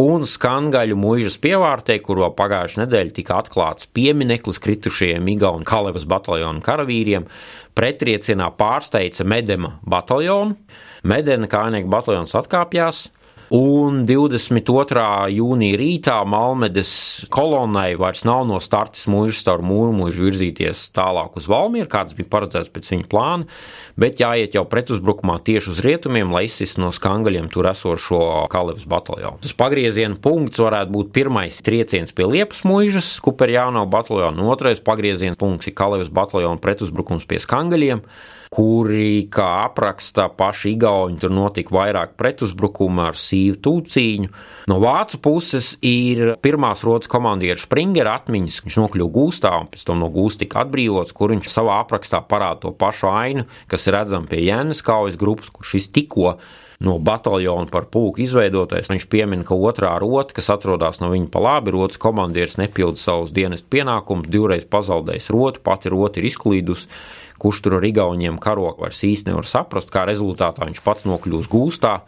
un 0.00 0.24
skangaļu 0.24 0.96
mūžas 0.96 1.36
pievārtē, 1.44 1.98
kur 2.00 2.22
vēl 2.22 2.32
pagājušajā 2.38 2.86
nedēļā 2.86 3.16
tika 3.18 3.42
atklāts 3.42 3.90
piemineklis 3.92 4.62
kritušajiem 4.64 5.28
Igaunu 5.34 5.68
Kalevas 5.68 6.08
bataljonu 6.08 6.64
karavīriem, 6.64 7.28
pretriecienā 7.76 8.48
pārsteidza 8.56 9.28
Medema 9.28 9.76
bataljonu. 9.84 10.56
Medena 11.04 11.50
kājnieku 11.50 11.92
bataljons 11.92 12.32
atkāpjās, 12.40 13.10
Un 13.52 14.06
22. 14.08 15.02
jūnija 15.28 15.76
rītā 15.76 16.14
Malmedes 16.24 16.92
kolonnai 17.28 17.98
vairs 18.00 18.22
nav 18.24 18.46
no 18.48 18.56
starta 18.64 18.96
mūža 19.12 19.42
caur 19.44 19.60
mūru 19.68 19.92
mūžu 19.92 20.24
virzīties 20.24 20.86
tālāk 20.96 21.36
uz 21.36 21.50
Valmieru, 21.52 21.90
kāds 21.92 22.16
bija 22.16 22.30
paredzēts 22.32 22.72
pēc 22.72 22.88
viņa 22.94 23.10
plāna, 23.12 23.44
bet 24.00 24.24
jāiet 24.24 24.56
jau 24.56 24.64
pretuzbrukumā 24.64 25.36
tieši 25.44 25.68
uz 25.74 25.84
rietumiem, 25.84 26.32
lai 26.32 26.46
izsist 26.48 26.80
no 26.80 26.88
skangaļiem 26.96 27.52
tur 27.52 27.68
esošo 27.68 28.24
Kalevas 28.48 28.88
bataljonu. 28.88 29.42
Tas 29.44 29.52
pagrieziena 29.60 30.16
punkts 30.16 30.64
varētu 30.64 30.96
būt 30.96 31.12
pirmais 31.12 31.60
trieciens 31.60 32.16
pie 32.16 32.32
Liepas 32.32 32.64
mūžas, 32.64 33.18
Kuperjāno 33.20 33.84
bataljonu, 33.84 34.46
un 34.46 34.54
otrais 34.56 34.80
pagrieziena 34.80 35.36
punkts 35.36 35.68
ir 35.68 35.76
Kalevas 35.76 36.08
bataljonu 36.08 36.56
pretuzbrukums 36.64 37.28
pie 37.28 37.44
skangaļiem 37.44 38.00
kuri, 38.52 39.28
kā 39.32 39.46
apraksta 39.64 40.26
paši 40.36 40.74
Igauni, 40.74 41.16
tur 41.22 41.32
notika 41.32 41.72
vairāk 41.72 42.12
pretuzbrukumu 42.20 43.06
ar 43.06 43.16
sīvu 43.16 43.56
tūciņu. 43.64 44.32
No 44.68 44.76
vācu 44.82 45.20
puses 45.24 45.72
ir 45.80 46.34
pirmās 46.44 46.84
rotas 46.84 47.10
komandieris 47.12 47.64
Springera 47.64 48.18
atmiņas, 48.20 48.60
viņš 48.66 48.80
nokļuva 48.82 49.14
gūstā 49.14 49.54
un 49.62 49.70
pēc 49.72 49.86
tam 49.88 50.02
no 50.04 50.10
gūsta 50.12 50.44
tika 50.44 50.66
atbrīvots, 50.66 51.14
kur 51.16 51.32
viņš 51.32 51.48
savā 51.48 51.78
aprakstā 51.80 52.20
parāda 52.28 52.66
to 52.66 52.74
pašu 52.76 53.08
ainu, 53.12 53.46
kas 53.72 53.88
ir 53.88 53.96
redzama 53.96 54.28
pie 54.28 54.44
Jēnas 54.44 54.84
kaujas 54.84 55.16
grupas, 55.20 55.48
kur 55.52 55.66
šis 55.66 55.88
tikko 55.96 56.36
no 56.82 56.98
bataljona 56.98 57.70
par 57.70 57.86
pulku 57.94 58.20
izveidotais. 58.24 58.90
Viņš 58.90 59.06
piemin, 59.08 59.46
ka 59.46 59.54
otrā 59.56 59.94
rota, 60.02 60.34
kas 60.36 60.50
atrodas 60.52 60.98
no 61.00 61.12
viņa 61.12 61.30
pa 61.32 61.40
labi, 61.40 61.72
rotas 61.72 62.00
komandieris 62.02 62.58
nepilda 62.60 63.00
savus 63.00 63.32
dienas 63.32 63.62
pienākumus, 63.62 64.28
divreiz 64.28 64.66
pazaudējis 64.68 65.30
rotu, 65.32 65.62
pati 65.64 65.92
rota 65.94 66.20
ir 66.20 66.28
izklīdusi 66.32 66.90
kurš 67.42 67.64
tur 67.64 67.80
ar 67.80 67.86
Igauniem 67.86 68.38
karo 68.42 68.74
vairs 68.78 69.02
īsti 69.06 69.32
nevar 69.32 69.48
saprast, 69.48 69.90
kā 69.92 70.06
rezultātā 70.08 70.68
viņš 70.68 70.84
pats 70.86 71.08
nokļūs 71.08 71.50
gūstā. 71.50 71.98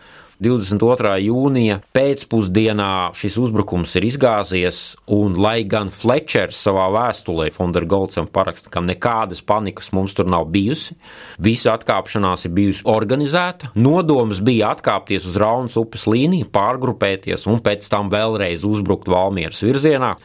22. 0.43 1.13
jūnija 1.29 1.77
pēcpusdienā 1.95 3.15
šis 3.17 3.37
uzbrukums 3.39 3.93
ir 3.99 4.07
izgāzies, 4.09 4.81
un 5.15 5.37
lai 5.41 5.61
gan 5.69 5.93
Fletčers 5.95 6.59
savā 6.67 6.89
vēstulē 6.95 7.47
Fondergolcam 7.55 8.27
paraksta, 8.35 8.73
ka 8.73 8.83
nekādas 8.83 9.45
panikas 9.47 9.93
mums 9.95 10.17
tur 10.19 10.27
nav 10.31 10.49
bijusi, 10.55 10.97
visa 11.39 11.77
atkāpšanās 11.79 12.49
ir 12.49 12.55
bijusi 12.57 12.83
organizēta, 12.91 13.71
nodoms 13.79 14.43
bija 14.45 14.75
atkāpties 14.75 15.29
uz 15.31 15.39
Raunas 15.41 15.79
upes 15.81 16.09
līniju, 16.11 16.51
pārgrupēties 16.55 17.47
un 17.51 17.63
pēc 17.65 17.87
tam 17.93 18.11
vēlreiz 18.13 18.67
uzbrukt 18.67 19.09
Valmieras 19.11 19.63
virzienā. 19.65 20.17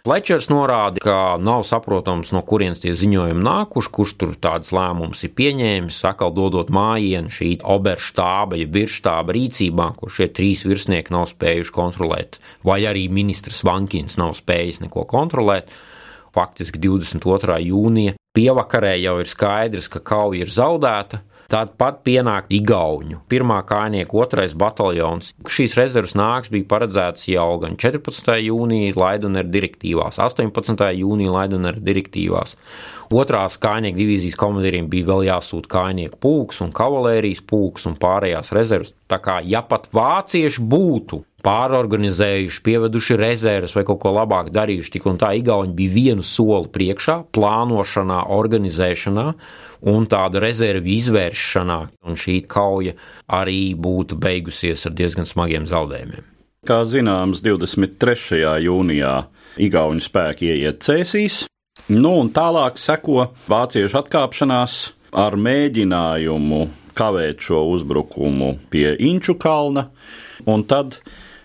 Plečers 0.00 0.46
norāda, 0.48 0.96
ka 1.04 1.36
nav 1.36 1.66
saprotams, 1.68 2.30
no 2.32 2.40
kurienes 2.40 2.80
tie 2.80 2.94
ziņojumi 2.96 3.42
nākuši, 3.44 3.90
kurš 3.92 4.14
tur 4.16 4.30
tādas 4.40 4.72
lēmumus 4.72 5.26
ir 5.26 5.34
pieņēmis, 5.36 5.98
atkal 6.08 6.32
dodot 6.32 6.72
mājienu 6.72 7.28
šī 7.28 7.50
oberštāba, 7.74 8.56
ja 8.56 8.68
virsštāba 8.72 9.36
rīcībā, 9.36 9.90
kur 10.00 10.14
šie 10.14 10.30
trīs 10.32 10.64
virsnieki 10.64 11.12
nav 11.12 11.28
spējuši 11.34 11.74
kontrolēt, 11.76 12.40
vai 12.64 12.80
arī 12.88 13.10
ministrs 13.12 13.60
Vankins 13.68 14.16
nav 14.16 14.32
spējis 14.40 14.80
neko 14.86 15.04
kontrolēt. 15.10 15.68
Faktiski 16.32 16.80
22. 16.80 17.58
jūnija 17.68 18.16
pievakarē 18.32 18.94
jau 19.02 19.18
ir 19.20 19.28
skaidrs, 19.28 19.90
ka 19.92 20.00
kauja 20.00 20.46
ir 20.46 20.54
zaudēta, 20.54 21.20
Tāpat 21.50 22.04
pienāk 22.06 22.46
Igaunu, 22.54 23.24
pirmā 23.26 23.56
kājnieka 23.66 24.14
otrais 24.22 24.52
bataljons. 24.54 25.32
Šīs 25.50 25.72
rezerves 25.74 26.12
nāks 26.14 26.46
bija 26.52 26.68
paredzētas 26.70 27.24
jau 27.26 27.48
gan 27.58 27.74
14. 27.74 28.36
jūnija 28.38 28.94
Laidoneru 28.94 29.50
direktīvās, 29.50 30.20
18. 30.22 30.84
jūnija 31.00 31.32
Laidoneru 31.34 31.82
direktīvās. 31.82 32.54
Otrās 33.10 33.56
kājnieku 33.58 33.98
divīzijas 33.98 34.38
komandieriem 34.38 34.86
bija 34.92 35.08
vēl 35.08 35.24
jāsūta 35.26 35.72
kājnieku 35.72 36.20
pulks 36.22 36.62
un 36.62 36.70
kavalērijas 36.70 37.42
pulks 37.50 37.88
un 37.90 37.96
pārējās 37.98 38.52
rezerves. 38.54 38.94
Tā 39.10 39.18
kā 39.18 39.40
ja 39.42 39.64
pat 39.66 39.88
vācieši 39.90 40.62
būtu 40.62 41.18
pārorganizējuši, 41.42 42.62
pieveduši 42.62 43.16
rezerves 43.18 43.74
vai 43.74 43.82
kaut 43.88 43.98
ko 44.04 44.12
labāk 44.14 44.52
darījuši, 44.54 44.94
tik 44.94 45.10
un 45.10 45.18
tā 45.18 45.32
Igauni 45.40 45.74
bija 45.74 45.96
vienu 45.96 46.22
soli 46.22 46.70
priekšā, 46.70 47.16
plānošanā, 47.34 48.20
organizēšanā 48.38 49.26
un 49.88 50.06
tāda 50.10 50.42
rezervju 50.42 50.96
izvēršanā, 50.96 51.78
un 52.06 52.18
šī 52.18 52.40
kauja 52.50 52.96
arī 53.32 53.74
būtu 53.78 54.18
beigusies 54.20 54.86
ar 54.88 54.96
diezgan 54.96 55.28
smagiem 55.28 55.68
zaudējumiem. 55.70 56.26
Kā 56.68 56.82
zināms, 56.84 57.40
23. 57.40 58.42
jūnijā 58.66 59.14
Igaunijas 59.60 60.10
spēki 60.10 60.50
ieiet 60.52 60.82
cēsīs, 60.84 61.44
nu 61.88 62.12
un 62.20 62.28
tālāk 62.34 62.76
seko 62.78 63.30
vāciešu 63.50 64.02
atkāpšanās 64.02 64.76
ar 65.16 65.36
mēģinājumu 65.40 66.60
kavēt 66.98 67.40
šo 67.46 67.64
uzbrukumu 67.72 68.52
pie 68.70 68.92
Inču 69.08 69.38
kalna, 69.40 69.88
un 70.46 70.66
tad 70.68 71.00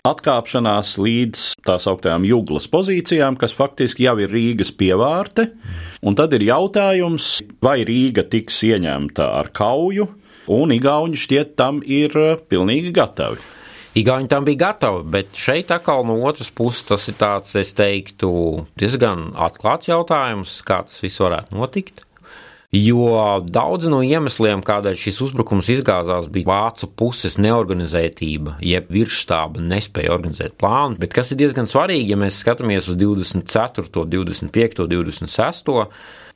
atkāpšanās 0.06 0.94
līdz 1.02 1.42
tā 1.66 1.76
sauktām 1.82 2.26
jūglas 2.28 2.68
pozīcijām, 2.72 3.38
kas 3.40 3.54
faktiski 3.56 4.06
jau 4.06 4.16
ir 4.22 4.32
Rīgas 4.32 4.72
pievārte. 4.76 5.50
Un 6.06 6.16
tad 6.18 6.34
ir 6.36 6.46
jautājums, 6.46 7.40
vai 7.64 7.80
Rīga 7.88 8.26
tiks 8.30 8.62
ieņemta 8.68 9.28
ar 9.40 9.50
kauju, 9.56 10.08
un 10.54 10.74
Igauni 10.76 11.18
šķiet 11.18 11.54
tam 11.58 11.82
ir 11.82 12.14
uh, 12.16 12.34
pilnīgi 12.38 12.94
gatavi. 12.96 13.42
Igauni 13.96 14.28
tam 14.28 14.44
bija 14.44 14.60
gatavi, 14.66 15.04
bet 15.08 15.38
šeit 15.40 15.70
atkal 15.72 16.04
no 16.04 16.18
otras 16.28 16.50
puses 16.52 16.84
tas 16.84 17.06
ir 17.08 17.16
tāds, 17.16 17.54
es 17.56 17.72
teiktu, 17.76 18.30
diezgan 18.76 19.30
atklāts 19.40 19.88
jautājums, 19.88 20.60
kā 20.68 20.82
tas 20.84 21.00
viss 21.00 21.22
varētu 21.24 21.56
notikt. 21.56 22.05
Jo 22.74 23.44
daudzi 23.46 23.90
no 23.92 24.00
iemesliem, 24.02 24.62
kādēļ 24.66 24.96
šis 24.98 25.20
uzbrukums 25.28 25.68
izgāzās, 25.70 26.26
bija 26.32 26.48
vācu 26.50 26.88
puses 26.98 27.38
neorganizētība, 27.38 28.56
jeb 28.64 28.90
virsštāba 28.92 29.62
nespēja 29.62 30.12
organizēt 30.16 30.56
plānu. 30.58 30.98
Bet 31.00 31.14
kas 31.14 31.30
ir 31.30 31.40
diezgan 31.44 31.70
svarīgi, 31.70 32.10
ja 32.10 32.18
mēs 32.18 32.40
skatāmies 32.42 32.90
uz 32.90 32.98
24., 32.98 33.86
25., 34.10 34.82
26. 34.90 35.72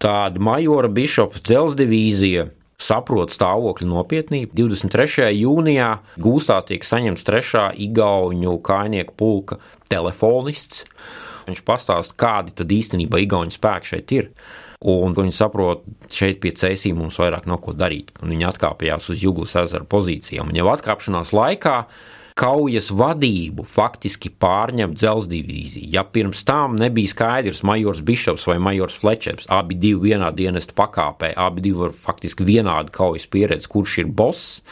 tāda 0.00 0.42
majora 0.42 0.88
bišopa 0.92 1.42
dzelzs 1.42 1.78
divīzija 1.80 2.46
saprot 2.80 3.34
stāvokļa 3.34 3.88
nopietnību. 3.90 4.54
23. 4.56 5.28
jūnijā 5.36 5.90
gūstā 6.20 6.60
tiek 6.68 6.86
saņemts 6.86 7.26
trešā 7.28 7.66
igauņu 7.88 8.56
kainieku 8.64 9.16
pulka 9.18 9.60
telefonists. 9.92 10.86
Viņš 11.48 11.62
pastāsta, 11.66 12.16
kādi 12.20 12.54
tad 12.56 12.72
īstenībā 12.72 13.20
igauņu 13.24 13.56
spēki 13.56 13.94
šeit 13.94 14.16
ir. 14.16 14.30
Un 14.80 15.12
viņi 15.12 15.34
saprot, 15.36 15.82
šeit 16.08 16.38
pie 16.40 16.54
cēsīm 16.56 16.96
mums 17.02 17.18
vairāk 17.20 17.44
nav 17.50 17.58
ko 17.60 17.74
darīt. 17.76 18.14
Viņi 18.22 18.46
atkāpjas 18.48 19.10
uz 19.12 19.20
Juglas 19.20 19.52
ezera 19.60 19.84
pozīcijām. 19.84 20.54
Jau 20.56 20.70
atkāpšanās 20.72 21.34
laikā 21.36 21.74
kaujas 22.40 22.88
vadību 22.96 23.66
faktiski 23.68 24.30
pārņem 24.40 24.94
dzelzceļa 24.96 25.34
divīzija. 25.34 25.90
Ja 25.98 26.04
pirms 26.08 26.46
tam 26.48 26.78
nebija 26.80 27.12
skaidrs, 27.12 27.60
majors 27.66 28.00
Bišovs 28.00 28.46
vai 28.48 28.56
majors 28.62 28.96
Flečers, 28.96 29.48
abi 29.52 29.76
divi 29.76 30.14
vienā 30.14 30.30
dienesta 30.32 30.72
pakāpē, 30.78 31.34
abi 31.36 31.66
divi 31.68 31.82
var 31.84 31.92
faktiski 31.92 32.46
vienādi 32.48 32.94
kaujas 32.96 33.28
pieredzi, 33.28 33.68
kurš 33.68 33.98
ir 34.00 34.08
boss 34.08 34.62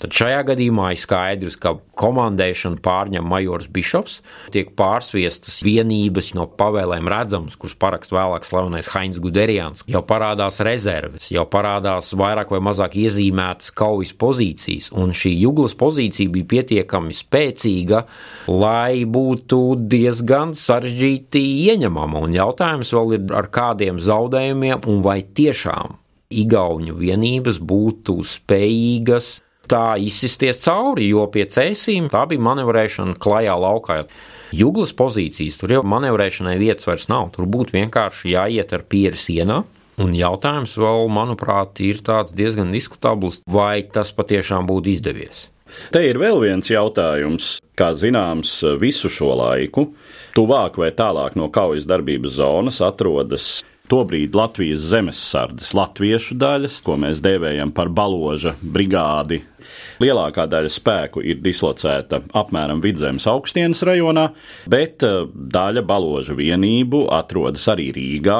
Tad 0.00 0.14
šajā 0.16 0.40
gadījumā 0.48 0.94
ir 0.94 1.00
skaidrs, 1.00 1.58
ka 1.60 1.74
komandēšanu 2.00 2.80
pārņem 2.80 3.26
majors 3.28 3.66
Bišovs, 3.68 4.20
tiek 4.54 4.70
pārsviestas 4.78 5.58
vienības 5.60 6.30
no 6.38 6.46
pavēlēm 6.48 7.10
redzamas, 7.12 7.58
kuras 7.60 7.76
parakst 7.80 8.14
vēlāk 8.16 8.46
slavenais 8.48 8.88
Heinz 8.94 9.20
Guderians. 9.20 9.84
Jau 9.90 10.00
parādās 10.08 10.62
rezerves, 10.64 11.28
jau 11.28 11.44
parādās 11.52 12.14
vairāk 12.16 12.54
vai 12.54 12.62
mazāk 12.64 12.96
iezīmētas 13.02 13.74
kaujas 13.76 14.14
pozīcijas, 14.16 14.88
un 14.96 15.12
šī 15.16 15.34
juglas 15.42 15.76
pozīcija 15.76 16.32
bija 16.32 16.48
pietiekami 16.54 17.16
spēcīga, 17.16 18.06
lai 18.48 19.04
būtu 19.04 19.60
diezgan 19.84 20.56
sarežģīti 20.56 21.44
ieņemama. 21.68 22.24
Un 22.24 22.38
jautājums 22.38 22.94
vēl 22.96 23.18
ir 23.18 23.36
ar 23.36 23.52
kādiem 23.52 24.00
zaudējumiem, 24.00 24.80
un 24.88 25.04
vai 25.04 25.20
tiešām 25.28 25.98
Igauņu 26.30 26.94
vienības 26.94 27.56
būtu 27.58 28.20
spējīgas 28.22 29.32
tā 29.70 29.94
izsisties 30.02 30.60
cauri, 30.64 31.08
jo 31.12 31.26
pie 31.32 31.46
cēsīm 31.50 32.10
tā 32.12 32.26
bija 32.30 32.42
manevrēšana 32.50 33.18
klajā 33.22 33.56
laukā. 33.60 34.02
Juglas 34.56 34.92
pozīcijas 34.98 35.60
tur 35.60 35.76
jau 35.76 35.82
manevrēšanai 35.86 36.56
vietas 36.58 36.88
vairs 36.88 37.06
nav. 37.10 37.30
Tur 37.36 37.46
būtu 37.46 37.76
vienkārši 37.78 38.34
jāiet 38.34 38.74
ar 38.74 38.82
pieri 38.90 39.18
sienā. 39.18 39.62
Un 40.00 40.14
jautājums 40.16 40.74
vēl, 40.80 41.10
manuprāt, 41.12 41.78
ir 41.84 42.00
diezgan 42.34 42.72
diskutabls, 42.72 43.42
vai 43.46 43.82
tas 43.84 44.12
patiešām 44.16 44.66
būtu 44.66 44.94
izdevies. 44.94 45.48
Te 45.94 46.02
ir 46.02 46.18
vēl 46.18 46.40
viens 46.42 46.70
jautājums. 46.70 47.58
Kā 47.78 47.92
zināms, 47.96 48.58
visu 48.80 49.08
šo 49.12 49.34
laiku 49.38 49.90
tuvāk 50.34 50.80
vai 50.80 50.90
tālāk 50.96 51.36
no 51.38 51.48
kaujas 51.52 51.86
darbības 51.88 52.38
zonas 52.40 52.80
atrodas 52.84 53.60
tobrīd 53.90 54.36
Latvijas 54.38 54.84
zemesardzes 54.92 55.74
latviešu 55.74 56.36
daļas, 56.38 56.80
ko 56.86 56.96
mēs 57.00 57.22
dēvējam 57.24 57.74
par 57.74 57.90
baloža 57.92 58.54
brigādi 58.62 59.42
Lielākā 60.00 60.46
daļa 60.48 60.70
spēku 60.72 61.20
ir 61.20 61.42
dislocēta 61.44 62.22
apmēram 62.40 62.80
Vidzemes 62.80 63.26
augstienas 63.28 63.82
rajonā, 63.84 64.30
bet 64.72 65.04
eh, 65.04 65.26
daļa 65.28 65.82
baložu 65.84 66.38
vienību 66.38 67.02
atrodas 67.12 67.66
arī 67.68 67.90
Rīgā. 67.92 68.38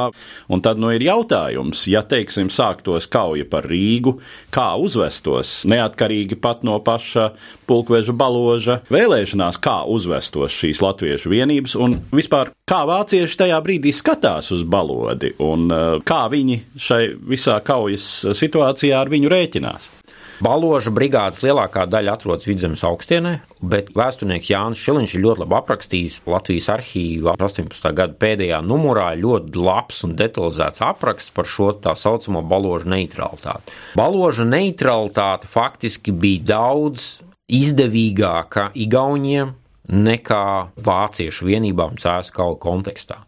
Un 0.49 0.65
tad 0.65 0.81
nu 0.81 0.89
ir 0.95 1.05
jautājums, 1.05 1.85
ja, 1.93 2.01
teiksim, 2.01 2.49
sāktos 2.49 3.11
kauja 3.13 3.45
par 3.51 3.69
Rīgu, 3.69 4.17
kā 4.55 4.71
uzvestos 4.81 5.67
neatkarīgi 5.69 6.41
pat 6.41 6.65
no 6.65 6.79
paša 6.85 7.31
pulkveža 7.69 8.17
baloža 8.17 8.81
vēlēšanās, 8.89 9.61
kā 9.61 9.83
uzvestos 9.85 10.57
šīs 10.57 10.81
latviešu 10.81 11.35
vienības 11.35 11.77
un 11.77 12.01
vispār 12.17 12.55
kā 12.65 12.83
vācieši 12.89 13.43
tajā 13.45 13.61
brīdī 13.61 13.93
skatās 13.93 14.49
uz 14.57 14.65
balodi 14.65 15.35
un 15.45 15.69
eh, 15.69 15.87
kā 16.09 16.25
viņi 16.33 16.63
šai 16.81 17.05
visā 17.37 17.61
kaujas 17.61 18.09
situācijā 18.33 18.97
ar 18.97 19.13
viņu 19.13 19.37
rēķinās. 19.37 19.97
Baloža 20.41 20.89
brigādes 20.89 21.43
lielākā 21.45 21.83
daļa 21.93 22.15
atrodas 22.17 22.47
Vidzemes 22.49 22.81
augstienē, 22.89 23.35
bet 23.61 23.91
vēsturnieks 23.93 24.49
Jānis 24.49 24.81
Šiliņš 24.81 25.15
ir 25.19 25.23
ļoti 25.27 25.43
labi 25.43 25.57
aprakstījis 25.59 26.15
Latvijas 26.33 26.69
arhīvā 26.73 27.35
18. 27.37 27.91
gada 27.99 28.17
pēdējā 28.25 28.63
numurā 28.65 29.11
ļoti 29.21 29.61
labs 29.61 30.01
un 30.09 30.17
detalizēts 30.17 30.81
apraksts 30.87 31.35
par 31.37 31.45
šo 31.45 31.75
tā 31.85 31.93
saucamo 31.93 32.41
baložu 32.41 32.89
neutralitāti. 32.89 33.77
Baloža 34.01 34.49
neutralitāte 34.49 35.51
faktiski 35.51 36.17
bija 36.17 36.47
daudz 36.55 37.11
izdevīgāka 37.53 38.71
Igauniem 38.81 39.53
nekā 39.91 40.71
vāciešu 40.79 41.49
vienībām 41.49 41.97
cēskau 42.01 42.55
kontekstā. 42.63 43.19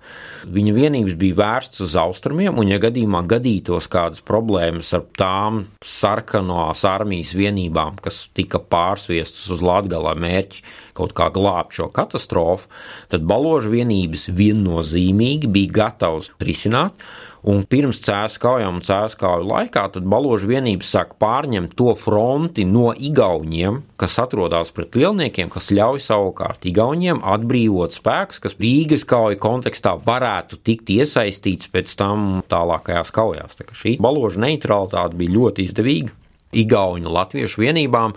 Viņa 0.52 0.74
vienības 0.74 1.16
bija 1.18 1.38
vērstas 1.38 1.84
uz 1.88 1.96
austrumiem, 1.98 2.58
un, 2.58 2.70
ja 2.70 2.78
gadījumā 2.82 3.22
gadītos 3.30 3.88
kādas 3.90 4.22
problēmas 4.26 4.92
ar 4.96 5.04
tām 5.18 5.64
sarkanās 5.86 6.84
armijas 6.88 7.34
vienībām, 7.38 7.98
kas 8.02 8.24
tika 8.34 8.62
pārsviestas 8.62 9.50
uz 9.54 9.62
Latviju 9.62 10.14
mērķi 10.22 10.64
kaut 11.02 11.16
kā 11.18 11.28
glābt 11.34 11.74
šo 11.76 11.90
katastrofu, 11.92 12.70
tad 13.12 13.26
baložu 13.28 13.72
vienības 13.74 14.28
viennozīmīgi 14.30 15.50
bija 15.52 15.76
gatavas 15.82 16.32
risināt. 16.40 16.94
Un 17.42 17.64
pirms 17.66 17.98
cēlā 17.98 18.38
kaujām 18.38 18.76
un 18.78 18.84
cēlā 18.86 19.16
kauju 19.18 19.48
laikā, 19.48 19.88
tad 19.96 20.04
baložu 20.06 20.46
vienības 20.46 20.92
sāk 20.94 21.16
pārņemt 21.18 21.74
to 21.74 21.90
fronti 21.98 22.62
no 22.62 22.92
Igauniem, 22.94 23.80
kas 23.98 24.14
atrodas 24.22 24.70
pret 24.70 24.94
lielniekiem, 24.94 25.50
kas 25.50 25.72
ļauj 25.74 26.04
savukārt 26.04 26.62
Igauniem 26.70 27.18
atbrīvot 27.26 27.96
spēkus, 27.96 28.38
kas 28.44 28.54
Rīgas 28.62 29.02
kauju 29.10 29.40
kontekstā 29.42 29.96
varētu 30.06 30.60
tikt 30.62 30.94
iesaistīts 30.94 31.66
pēc 31.74 31.98
tam 31.98 32.44
tālākajās 32.46 33.10
kaujās. 33.10 33.58
Tā 33.58 33.66
šī 33.74 33.96
baložu 33.98 34.38
neutralitāte 34.46 35.18
bija 35.18 35.34
ļoti 35.40 35.66
izdevīga 35.66 36.14
Igauņu 36.52 37.10
latviešu 37.10 37.64
vienībām. 37.64 38.14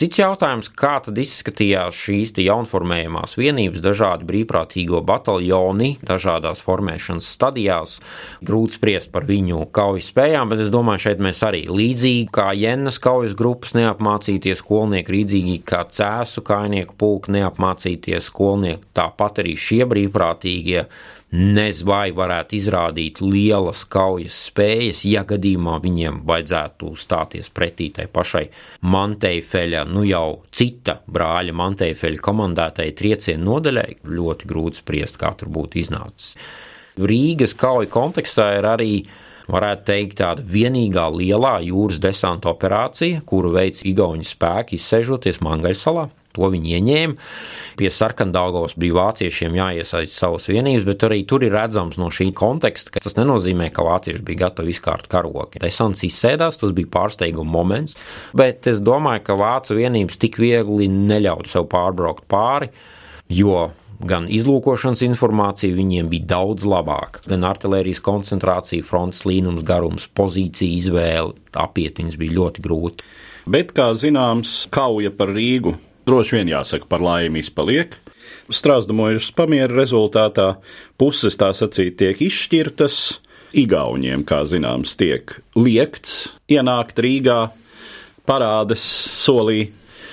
Cits 0.00 0.16
jautājums, 0.16 0.70
kā 0.72 0.94
tad 1.04 1.18
izskatījās 1.20 1.98
šīs 2.06 2.30
jaunformējumās 2.40 3.34
vienības, 3.36 3.82
dažādi 3.84 4.24
brīvprātīgo 4.30 5.02
bataljoni, 5.04 5.90
dažādās 6.08 6.62
formēšanas 6.64 7.28
stadijās. 7.28 7.98
Grūti 8.40 8.78
spriest 8.78 9.10
par 9.12 9.26
viņu 9.28 9.66
kaujas 9.76 10.08
spējām, 10.08 10.54
bet 10.54 10.64
es 10.64 10.72
domāju, 10.72 11.04
šeit 11.04 11.20
mēs 11.20 11.44
arī 11.44 11.66
līdzīgi 11.68 12.30
kā 12.32 12.48
Jennas 12.56 12.96
kaujas 12.96 13.36
grupas 13.36 13.76
neapmācītie 13.76 14.56
skolnieki, 14.56 15.18
līdzīgi 15.18 15.60
kā 15.68 15.84
Cēsu 15.92 16.46
kainieku 16.48 16.96
pulka 16.96 17.36
neapmācītie 17.36 18.24
skolnieki, 18.24 18.94
tāpat 18.96 19.44
arī 19.44 19.52
šie 19.60 19.84
brīvprātīgie 19.90 20.86
nez 21.30 21.82
vai 21.86 22.10
varētu 22.14 22.56
izrādīt 22.58 23.20
lielas 23.22 23.84
kaujas 23.90 24.36
spējas, 24.48 25.04
ja 25.06 25.22
gadījumā 25.28 25.76
viņiem 25.82 26.20
vajadzētu 26.26 26.90
stāties 26.98 27.52
pretī 27.54 27.90
tai 27.94 28.08
pašai 28.10 28.48
Manteifelja, 28.90 29.84
nu 29.86 30.02
jau 30.08 30.42
cita 30.50 30.98
brāļa 31.06 31.54
Manteifelja 31.54 32.22
komandētai 32.26 32.90
triecienu 32.98 33.46
nodaļai. 33.52 33.88
Ļoti 34.10 34.50
grūti 34.50 34.82
spriest, 34.82 35.20
kā 35.20 35.32
tur 35.38 35.52
būtu 35.54 35.80
iznācis. 35.84 36.34
Rīgas 37.00 37.54
kauja 37.56 37.88
kontekstā 37.90 38.50
ir 38.58 38.66
arī 38.66 38.92
varētu 39.50 39.86
teikt, 39.86 40.18
tāda 40.20 40.42
vienīgā 40.46 41.06
lielā 41.14 41.60
jūras 41.66 42.00
desanta 42.02 42.50
operācija, 42.50 43.22
kuru 43.26 43.54
veids 43.54 43.84
Igaunijas 43.86 44.34
spēki 44.34 44.78
izsēžoties 44.78 45.40
Mangaļsalā. 45.46 46.08
To 46.36 46.46
viņi 46.52 46.76
ieņēma. 46.78 47.28
Pie 47.80 47.90
sarkandāgos 47.90 48.76
bija 48.78 48.98
vāciešiem 49.00 49.56
jāiesaist 49.58 50.14
savas 50.14 50.46
vienības, 50.50 50.86
bet 50.86 51.02
arī 51.08 51.24
tur 51.26 51.42
ir 51.42 51.56
redzams 51.56 51.98
no 51.98 52.10
šī 52.14 52.28
konteksta, 52.38 52.92
ka 52.94 53.02
tas 53.02 53.18
nenozīmē, 53.18 53.70
ka 53.74 53.82
vācieši 53.86 54.22
bija 54.26 54.44
gatavi 54.44 54.70
izkārt 54.74 55.08
karogi. 55.10 55.62
Desants 55.62 56.04
izsēdās, 56.06 56.60
tas 56.62 56.76
bija 56.76 56.92
pārsteiguma 56.94 57.50
moments, 57.50 57.98
bet 58.36 58.70
es 58.70 58.78
domāju, 58.84 59.24
ka 59.26 59.38
vācu 59.40 59.80
vienības 59.80 60.22
tik 60.22 60.38
viegli 60.42 60.86
neļautu 60.92 61.50
sev 61.50 61.66
pārbraukt 61.72 62.28
pāri, 62.30 62.70
jo 63.34 63.70
gan 64.06 64.30
izlūkošanas 64.32 65.02
informācija 65.04 65.74
viņiem 65.76 66.08
bija 66.12 66.30
daudz 66.36 66.64
labāka, 66.68 67.24
gan 67.28 67.44
artērijas 67.48 68.00
koncentrācija, 68.06 68.86
frontes 68.86 69.26
līnums, 69.28 69.66
garums, 69.66 70.06
pozīcija 70.14 70.78
izvēle, 70.78 71.34
apiet 71.58 72.00
viņas 72.00 72.16
bija 72.20 72.38
ļoti 72.38 72.64
grūti. 72.64 73.12
Bet, 73.50 73.74
kā 73.74 73.90
zināms, 73.98 74.68
kauja 74.72 75.10
par 75.16 75.32
Rīgu 75.34 75.74
droši 76.10 76.40
vien 76.40 76.50
jāsaka 76.50 76.90
par 76.90 77.02
laimi 77.04 77.44
izpaliek. 77.44 77.94
Strāzdamojušas 78.50 79.32
pamiera 79.38 79.70
rezultātā 79.70 80.56
puses 80.98 81.38
tā 81.38 81.52
sacīt 81.54 82.00
tiek 82.00 82.18
izšķirtas. 82.26 83.20
Igauniem, 83.60 84.22
kā 84.26 84.44
zināms, 84.46 84.94
tiek 84.98 85.32
liekts 85.58 86.30
ienākt 86.50 86.98
Rīgā, 87.02 87.48
parādes 88.26 88.82
solī. 89.18 89.70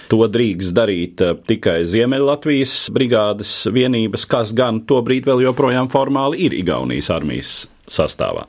To 0.07 0.23
drīkst 0.31 0.71
darīt 0.71 1.21
eh, 1.21 1.33
tikai 1.49 1.81
Ziemeļlatvijas 1.89 2.75
brigādes 2.95 3.51
vienības, 3.75 4.23
kas 4.29 4.53
gan 4.55 4.85
tobrīd 4.87 5.27
vēl 5.27 5.43
joprojām 5.49 5.89
formāli 5.91 6.45
ir 6.47 6.55
Igaunijas 6.55 7.11
armijas 7.11 7.57
sastāvā. 7.91 8.45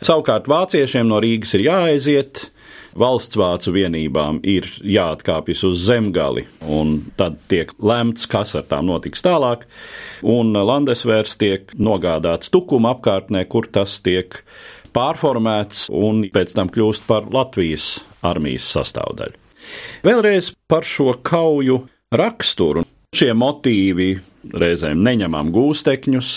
Savukārt 0.00 0.48
vāciešiem 0.48 1.06
no 1.08 1.20
Rīgas 1.20 1.52
ir 1.58 1.66
jāaiziet, 1.66 2.46
valsts 2.98 3.38
vācu 3.38 3.74
vienībām 3.76 4.40
ir 4.46 4.68
jāatkāpjas 4.82 5.64
uz 5.68 5.84
zemgali, 5.88 6.46
un 6.62 6.98
tad 7.18 7.38
tiek 7.50 7.72
lemts, 7.78 8.26
kas 8.30 8.54
ar 8.58 8.66
tām 8.70 8.88
notiks 8.90 9.24
tālāk. 9.24 9.66
Un 10.26 10.56
Landesvērs 10.56 11.36
tiek 11.40 11.74
nogādāts 11.78 12.52
tukuma 12.52 12.94
apkārtnē, 12.96 13.44
kur 13.48 13.68
tas 13.72 13.98
tiek 14.04 14.40
pārformēts 14.96 15.86
un 15.92 16.24
pēc 16.32 16.56
tam 16.56 16.72
kļūst 16.72 17.06
par 17.08 17.28
Latvijas 17.32 18.00
armijas 18.26 18.68
sastāvdaļu. 18.76 19.44
Vēlreiz 20.06 20.52
par 20.70 20.86
šo 20.86 21.16
kauju 21.26 21.82
raksturu. 22.14 22.86
Šie 23.16 23.32
motīvi 23.36 24.12
reizēm 24.56 25.00
neņemam 25.02 25.50
gūstekņus, 25.54 26.36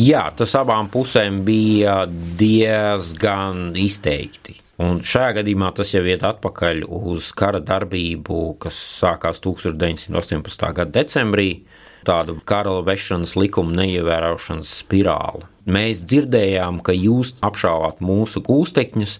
Jā, 0.00 0.22
tas 0.32 0.54
abām 0.56 0.86
pusēm 0.88 1.42
bija 1.44 2.06
diezgan 2.08 3.74
izteikti. 3.76 4.54
Un 4.80 5.02
šajā 5.04 5.40
gadījumā 5.40 5.74
tas 5.76 5.90
jau 5.92 6.00
iet 6.08 6.22
atpakaļ 6.24 6.86
uz 6.88 7.30
kara 7.36 7.60
darbību, 7.60 8.40
kas 8.62 8.78
sākās 9.00 9.42
1918. 9.44 10.68
gada 10.78 10.94
decembrī, 10.94 11.50
tāda 12.08 12.36
kara 12.48 12.78
vešanas 12.86 13.34
likuma 13.36 13.76
neievērošanas 13.76 14.72
spirāli. 14.80 15.44
Mēs 15.70 16.00
dzirdējām, 16.08 16.80
ka 16.86 16.94
jūs 16.96 17.34
apšāvāt 17.44 18.00
mūsu 18.00 18.40
gūstekņus, 18.46 19.18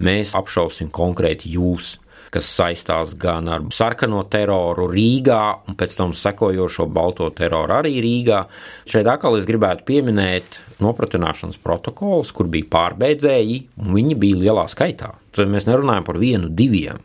mēs 0.00 0.32
apšausim 0.38 0.88
konkrēti 0.94 1.52
jūs 1.58 1.98
kas 2.32 2.48
saistās 2.48 3.12
gan 3.20 3.50
ar 3.52 3.64
sarkano 3.74 4.22
teroru 4.32 4.88
Rīgā, 4.92 5.42
un 5.68 5.76
pēc 5.78 5.96
tam 5.98 6.14
sekojošo 6.16 6.88
balto 6.92 7.28
teroru 7.36 7.76
arī 7.76 7.98
Rīgā. 8.04 8.42
Šeit 8.88 9.08
atkal 9.10 9.36
es 9.38 9.48
gribētu 9.48 9.84
pieminēt 9.88 10.58
nopratināšanas 10.82 11.60
protokolus, 11.62 12.32
kur 12.34 12.48
bija 12.52 12.70
pārbeidzēji, 12.72 13.58
un 13.82 13.96
viņi 13.98 14.18
bija 14.18 14.42
lielā 14.46 14.66
skaitā. 14.72 15.12
Tad 15.36 15.50
mēs 15.52 15.68
nerunājam 15.68 16.08
par 16.08 16.20
vienu, 16.22 16.50
diviem. 16.50 17.02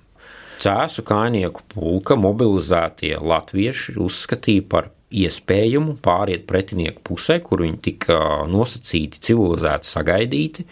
Cēsu 0.63 1.03
kainieku 1.05 1.61
pulka 1.69 2.15
mobilizētie 2.17 3.13
latvieši 3.21 3.99
uzskatīja 4.01 4.63
par 4.71 4.89
iespējumu 5.13 5.99
pāriet 6.03 6.47
pretinieku 6.49 7.03
pusē, 7.11 7.37
kur 7.43 7.61
viņi 7.63 7.77
tika 7.83 8.17
nosacīti, 8.49 9.21
civilizēti, 9.27 9.87
sagaidīti 9.87 10.65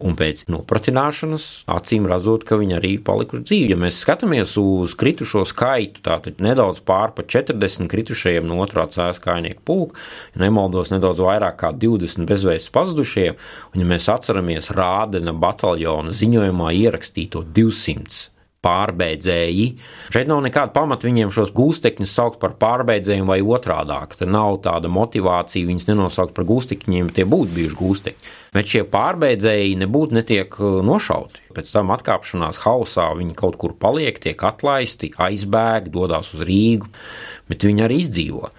un 0.00 0.16
pēc 0.18 0.46
nopratināšanas 0.50 1.46
acīm 1.70 2.08
redzot, 2.10 2.46
ka 2.48 2.58
viņi 2.60 2.76
arī 2.78 2.92
palikuši 3.04 3.46
dzīvi. 3.46 3.70
Ja 3.74 3.78
mēs 3.80 4.00
skatāmies 4.04 4.56
uz 4.60 4.96
kritušo 4.98 5.44
skaitu, 5.48 6.02
tātad 6.06 6.40
nedaudz 6.42 6.82
pār 6.86 7.14
pa 7.16 7.24
40 7.26 7.90
kritušajiem 7.90 8.48
no 8.48 8.60
otrā 8.64 8.86
cēlā 8.90 9.12
kainieku 9.20 9.64
pulka, 9.66 10.00
ja 10.34 10.44
nemaldos 10.44 10.92
nedaudz 10.94 11.22
vairāk 11.24 11.60
kā 11.60 11.72
20 11.76 12.28
bezvēsts 12.30 12.72
pazudušie, 12.74 13.30
un 13.74 13.84
ja 13.84 13.88
mēs 13.88 14.08
atceramies 14.12 14.72
Rādena 14.76 15.34
bataljona 15.36 16.14
ziņojumā 16.16 16.72
ierakstīto 16.80 17.44
200 17.56 18.29
pārbeidzēji. 18.64 19.66
Šeit 20.12 20.28
nav 20.28 20.42
nekāda 20.44 20.72
pamata 20.74 21.08
viņiem 21.08 21.32
šos 21.32 21.52
gūstekņus 21.56 22.12
saukt 22.16 22.40
par 22.42 22.56
pārbeidzējiem 22.60 23.28
vai 23.30 23.38
otrādāk. 23.40 24.18
Tur 24.20 24.28
nav 24.32 24.60
tāda 24.66 24.90
motivācija 24.92 25.68
viņus 25.68 25.88
nenosaukt 25.88 26.34
par 26.36 26.46
gūstekņiem, 26.48 27.08
tie 27.16 27.24
būtu 27.28 27.56
bijuši 27.56 27.78
gūstekņi. 27.80 28.34
Bet 28.56 28.68
šie 28.68 28.82
pārbeidzēji 28.90 29.78
nebūtu 29.80 30.18
netiek 30.18 30.56
uh, 30.60 30.80
nošauti. 30.84 31.44
Pēc 31.56 31.70
tam 31.72 31.92
atkāpšanās 31.94 32.60
hausā 32.64 33.06
viņi 33.16 33.36
kaut 33.38 33.56
kur 33.60 33.76
paliek, 33.78 34.18
tiek 34.20 34.42
atlaisti, 34.44 35.14
aizbēg, 35.16 35.88
dodas 35.94 36.34
uz 36.34 36.44
Rīgu, 36.44 36.90
bet 37.48 37.64
viņi 37.64 37.86
arī 37.86 38.02
izdzīvo. 38.02 38.50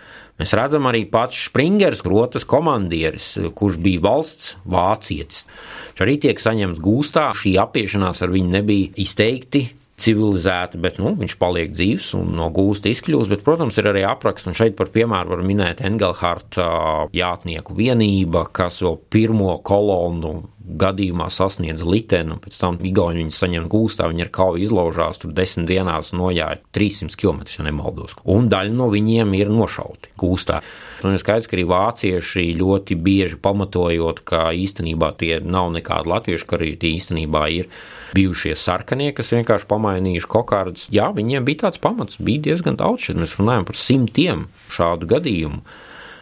Mēs 0.42 0.56
redzam 0.58 0.88
arī 0.90 1.04
pats 1.06 1.38
Springers, 1.52 2.00
rotas 2.08 2.48
komandieris, 2.50 3.36
kurš 3.54 3.78
bija 3.84 4.02
valsts 4.08 4.56
vācietis. 4.66 5.44
Viņš 5.92 6.02
arī 6.02 6.16
tiek 6.24 6.42
saņemts 6.42 6.82
gūstā. 6.82 7.28
Šī 7.38 7.54
apiešanās 7.62 8.24
ar 8.26 8.34
viņu 8.34 8.50
nebija 8.56 8.90
izteikti 9.04 9.68
civilizēti, 10.02 10.80
bet 10.82 10.98
nu, 11.02 11.14
viņš 11.20 11.36
paliek 11.42 11.74
dzīves 11.74 12.12
un 12.18 12.34
no 12.38 12.50
gūsta 12.54 12.92
izkļūst. 12.92 13.32
Bet, 13.32 13.44
protams, 13.48 13.78
ir 13.80 13.90
arī 13.92 14.06
apraksts, 14.08 14.50
un 14.50 14.58
šeit 14.58 14.78
par 14.80 14.92
piemēru 14.94 15.36
var 15.36 15.44
minēt 15.46 15.84
Engelharta 15.86 16.68
jātnieku 17.16 17.76
vienība, 17.78 18.48
kas 18.54 18.82
vēl 18.84 19.00
pirmo 19.14 19.56
kolonu 19.66 20.36
gadījumā 20.82 21.28
sasniedz 21.34 21.84
liteni, 21.86 22.36
un 22.36 22.42
pēc 22.42 22.58
tam 22.62 22.78
Igauni 22.86 23.24
viņu 23.24 23.36
saņem 23.36 23.68
gūstā, 23.72 24.08
viņi 24.12 24.28
ar 24.28 24.32
kauju 24.34 24.62
izlaužās, 24.68 25.20
tur 25.22 25.34
desmit 25.36 25.70
dienās 25.72 26.14
nojāja 26.16 26.62
300 26.76 27.18
km, 27.20 27.44
ja 27.50 27.68
nemaldos. 27.68 28.16
Un 28.30 28.50
daļa 28.52 28.76
no 28.78 28.90
viņiem 28.94 29.36
ir 29.40 29.52
nošauti 29.52 30.14
gūstā. 30.22 30.62
Un 31.08 31.16
ir 31.16 31.22
skaidrs, 31.22 31.50
ka 31.50 31.58
arī 31.58 31.66
vācieši 31.70 32.46
ļoti 32.60 32.98
bieži 33.02 33.40
pamatojot, 33.42 34.22
ka 34.28 34.50
īstenībā 34.56 35.14
tie 35.22 35.40
nav 35.44 35.72
nekādi 35.76 36.12
latvieši, 36.12 36.48
ka 36.48 36.58
arī 36.60 36.74
tie 36.82 36.94
īstenībā 36.98 37.46
ir 37.58 37.70
bijušie 38.16 38.56
sarkanie, 38.60 39.12
kas 39.16 39.32
vienkārši 39.34 39.70
pamainījuši 39.72 40.32
kokārdus. 40.32 40.90
Jā, 40.94 41.10
viņiem 41.16 41.48
bija 41.48 41.68
tāds 41.68 41.82
pamats, 41.82 42.20
bija 42.22 42.50
diezgan 42.52 42.80
daudz, 42.80 43.08
šeit 43.08 43.22
mēs 43.22 43.38
runājam 43.40 43.70
par 43.70 43.80
simtiem 43.80 44.46
šādu 44.74 45.10
gadījumu. 45.12 45.64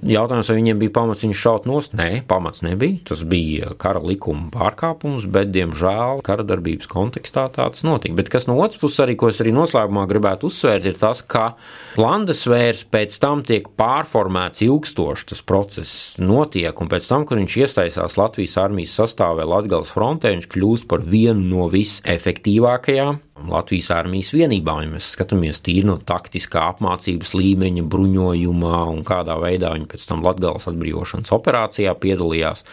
Jautājums, 0.06 0.48
vai 0.52 0.58
viņiem 0.60 0.80
bija 0.80 0.94
pamats 0.96 1.24
viņu 1.26 1.36
šaut 1.36 1.66
nost? 1.68 1.96
Nē, 1.98 2.24
pamats 2.30 2.64
nebija. 2.64 3.02
Tas 3.10 3.24
bija 3.28 3.74
kara 3.80 4.00
likuma 4.04 4.48
pārkāpums, 4.54 5.28
bet, 5.32 5.52
diemžēl, 5.52 6.24
kara 6.26 6.46
darbības 6.48 6.88
kontekstā 6.92 7.48
tāds 7.56 7.84
notika. 7.88 8.16
Bet 8.16 8.32
kas 8.32 8.48
no 8.48 8.56
otras 8.62 8.80
puses, 8.80 9.02
arī, 9.04 9.18
ko 9.20 9.32
es 9.34 9.42
arī 9.44 9.54
noslēgumā 9.56 10.06
gribētu 10.10 10.48
uzsvērt, 10.50 10.88
ir 10.88 11.00
tas, 11.02 11.24
ka 11.24 11.54
Landesvērs 12.00 12.86
pēc 12.92 13.20
tam 13.20 13.44
tiek 13.48 13.68
pārformēts 13.80 14.64
ilgstoši. 14.66 15.30
Tas 15.34 15.44
process 15.44 15.96
notiek, 16.22 16.76
un 16.80 16.92
pēc 16.92 17.12
tam, 17.12 17.28
kad 17.28 17.42
viņš 17.42 17.60
iesaistās 17.66 18.20
Latvijas 18.20 18.58
armijas 18.62 18.96
sastāvē 19.02 19.48
Latvijas 19.48 19.92
frontē, 19.96 20.32
viņš 20.36 20.52
kļūst 20.54 20.90
par 20.92 21.04
vienu 21.04 21.44
no 21.50 21.68
visefektīvākajām 21.74 23.20
Latvijas 23.50 23.92
armijas 23.96 24.32
vienībām, 24.36 24.82
ja 24.84 24.92
mēs 24.96 25.12
skatāmies 25.16 25.62
tīri 25.66 25.88
no 25.88 25.98
taktiskā 25.98 26.66
apmācības 26.74 27.34
līmeņa, 27.38 27.86
bruņojumā 27.92 28.82
un 28.92 29.04
kādā 29.08 29.38
veidā 29.42 29.72
viņi 29.76 29.90
pēc 29.92 30.08
tam 30.10 30.26
Latvijas 30.26 30.68
atbrīvošanas 30.72 31.34
operācijā 31.36 31.94
piedalījās, 32.02 32.66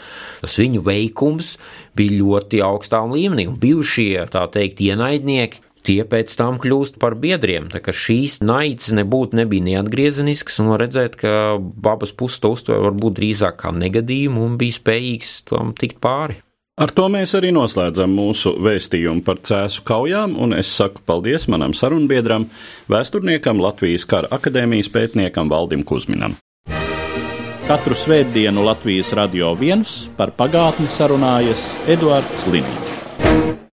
tas 0.42 0.58
viņu 0.60 0.82
veikums 0.86 1.54
bija 1.96 2.18
ļoti 2.20 2.64
augstā 2.66 3.04
līmenī. 3.10 3.48
Bijušie, 3.60 4.26
tā 4.32 4.46
teikt, 4.52 4.82
ienaidnieki, 4.84 5.62
tie 5.86 6.02
pēc 6.08 6.34
tam 6.38 6.58
kļūst 6.62 6.98
par 7.02 7.16
biedriem. 7.20 7.68
Tā 7.72 7.82
kā 7.84 7.94
šīs 7.94 8.40
naids 8.44 8.90
nebūtu 8.94 9.38
nebija 9.38 9.66
neatgriezenisks, 9.68 10.58
un 10.62 10.72
var 10.74 10.82
redzēt, 10.86 11.18
ka 11.20 11.34
abas 11.92 12.14
puses 12.16 12.42
to 12.42 12.54
uztver 12.56 12.82
varbūt 12.88 13.20
drīzāk 13.20 13.60
kā 13.62 13.74
negadījumu 13.76 14.48
un 14.48 14.58
bija 14.60 14.80
spējīgs 14.80 15.38
tam 15.52 15.74
tikt 15.78 16.02
pāri. 16.02 16.40
Ar 16.76 16.90
to 16.92 17.06
mēs 17.08 17.30
arī 17.32 17.54
noslēdzam 17.56 18.10
mūsu 18.12 18.50
vēstījumu 18.60 19.22
par 19.24 19.38
cēsu 19.48 19.80
kaujām, 19.88 20.34
un 20.36 20.52
es 20.52 20.68
saku 20.68 21.00
paldies 21.08 21.46
manam 21.48 21.72
sarunbiedram, 21.72 22.44
vēsturniekam, 22.92 23.62
Latvijas 23.64 24.04
kara 24.04 24.28
akadēmijas 24.36 24.90
pētniekam 24.92 25.48
Valdim 25.48 25.86
Kusminam. 25.88 26.36
Katru 27.64 27.96
svētdienu 27.96 28.66
Latvijas 28.68 29.14
radio 29.16 29.54
viens 29.56 30.02
par 30.20 30.36
pagātni 30.36 30.92
sarunājas 30.92 31.64
Eduards 31.96 32.44
Liniņš. 32.52 33.65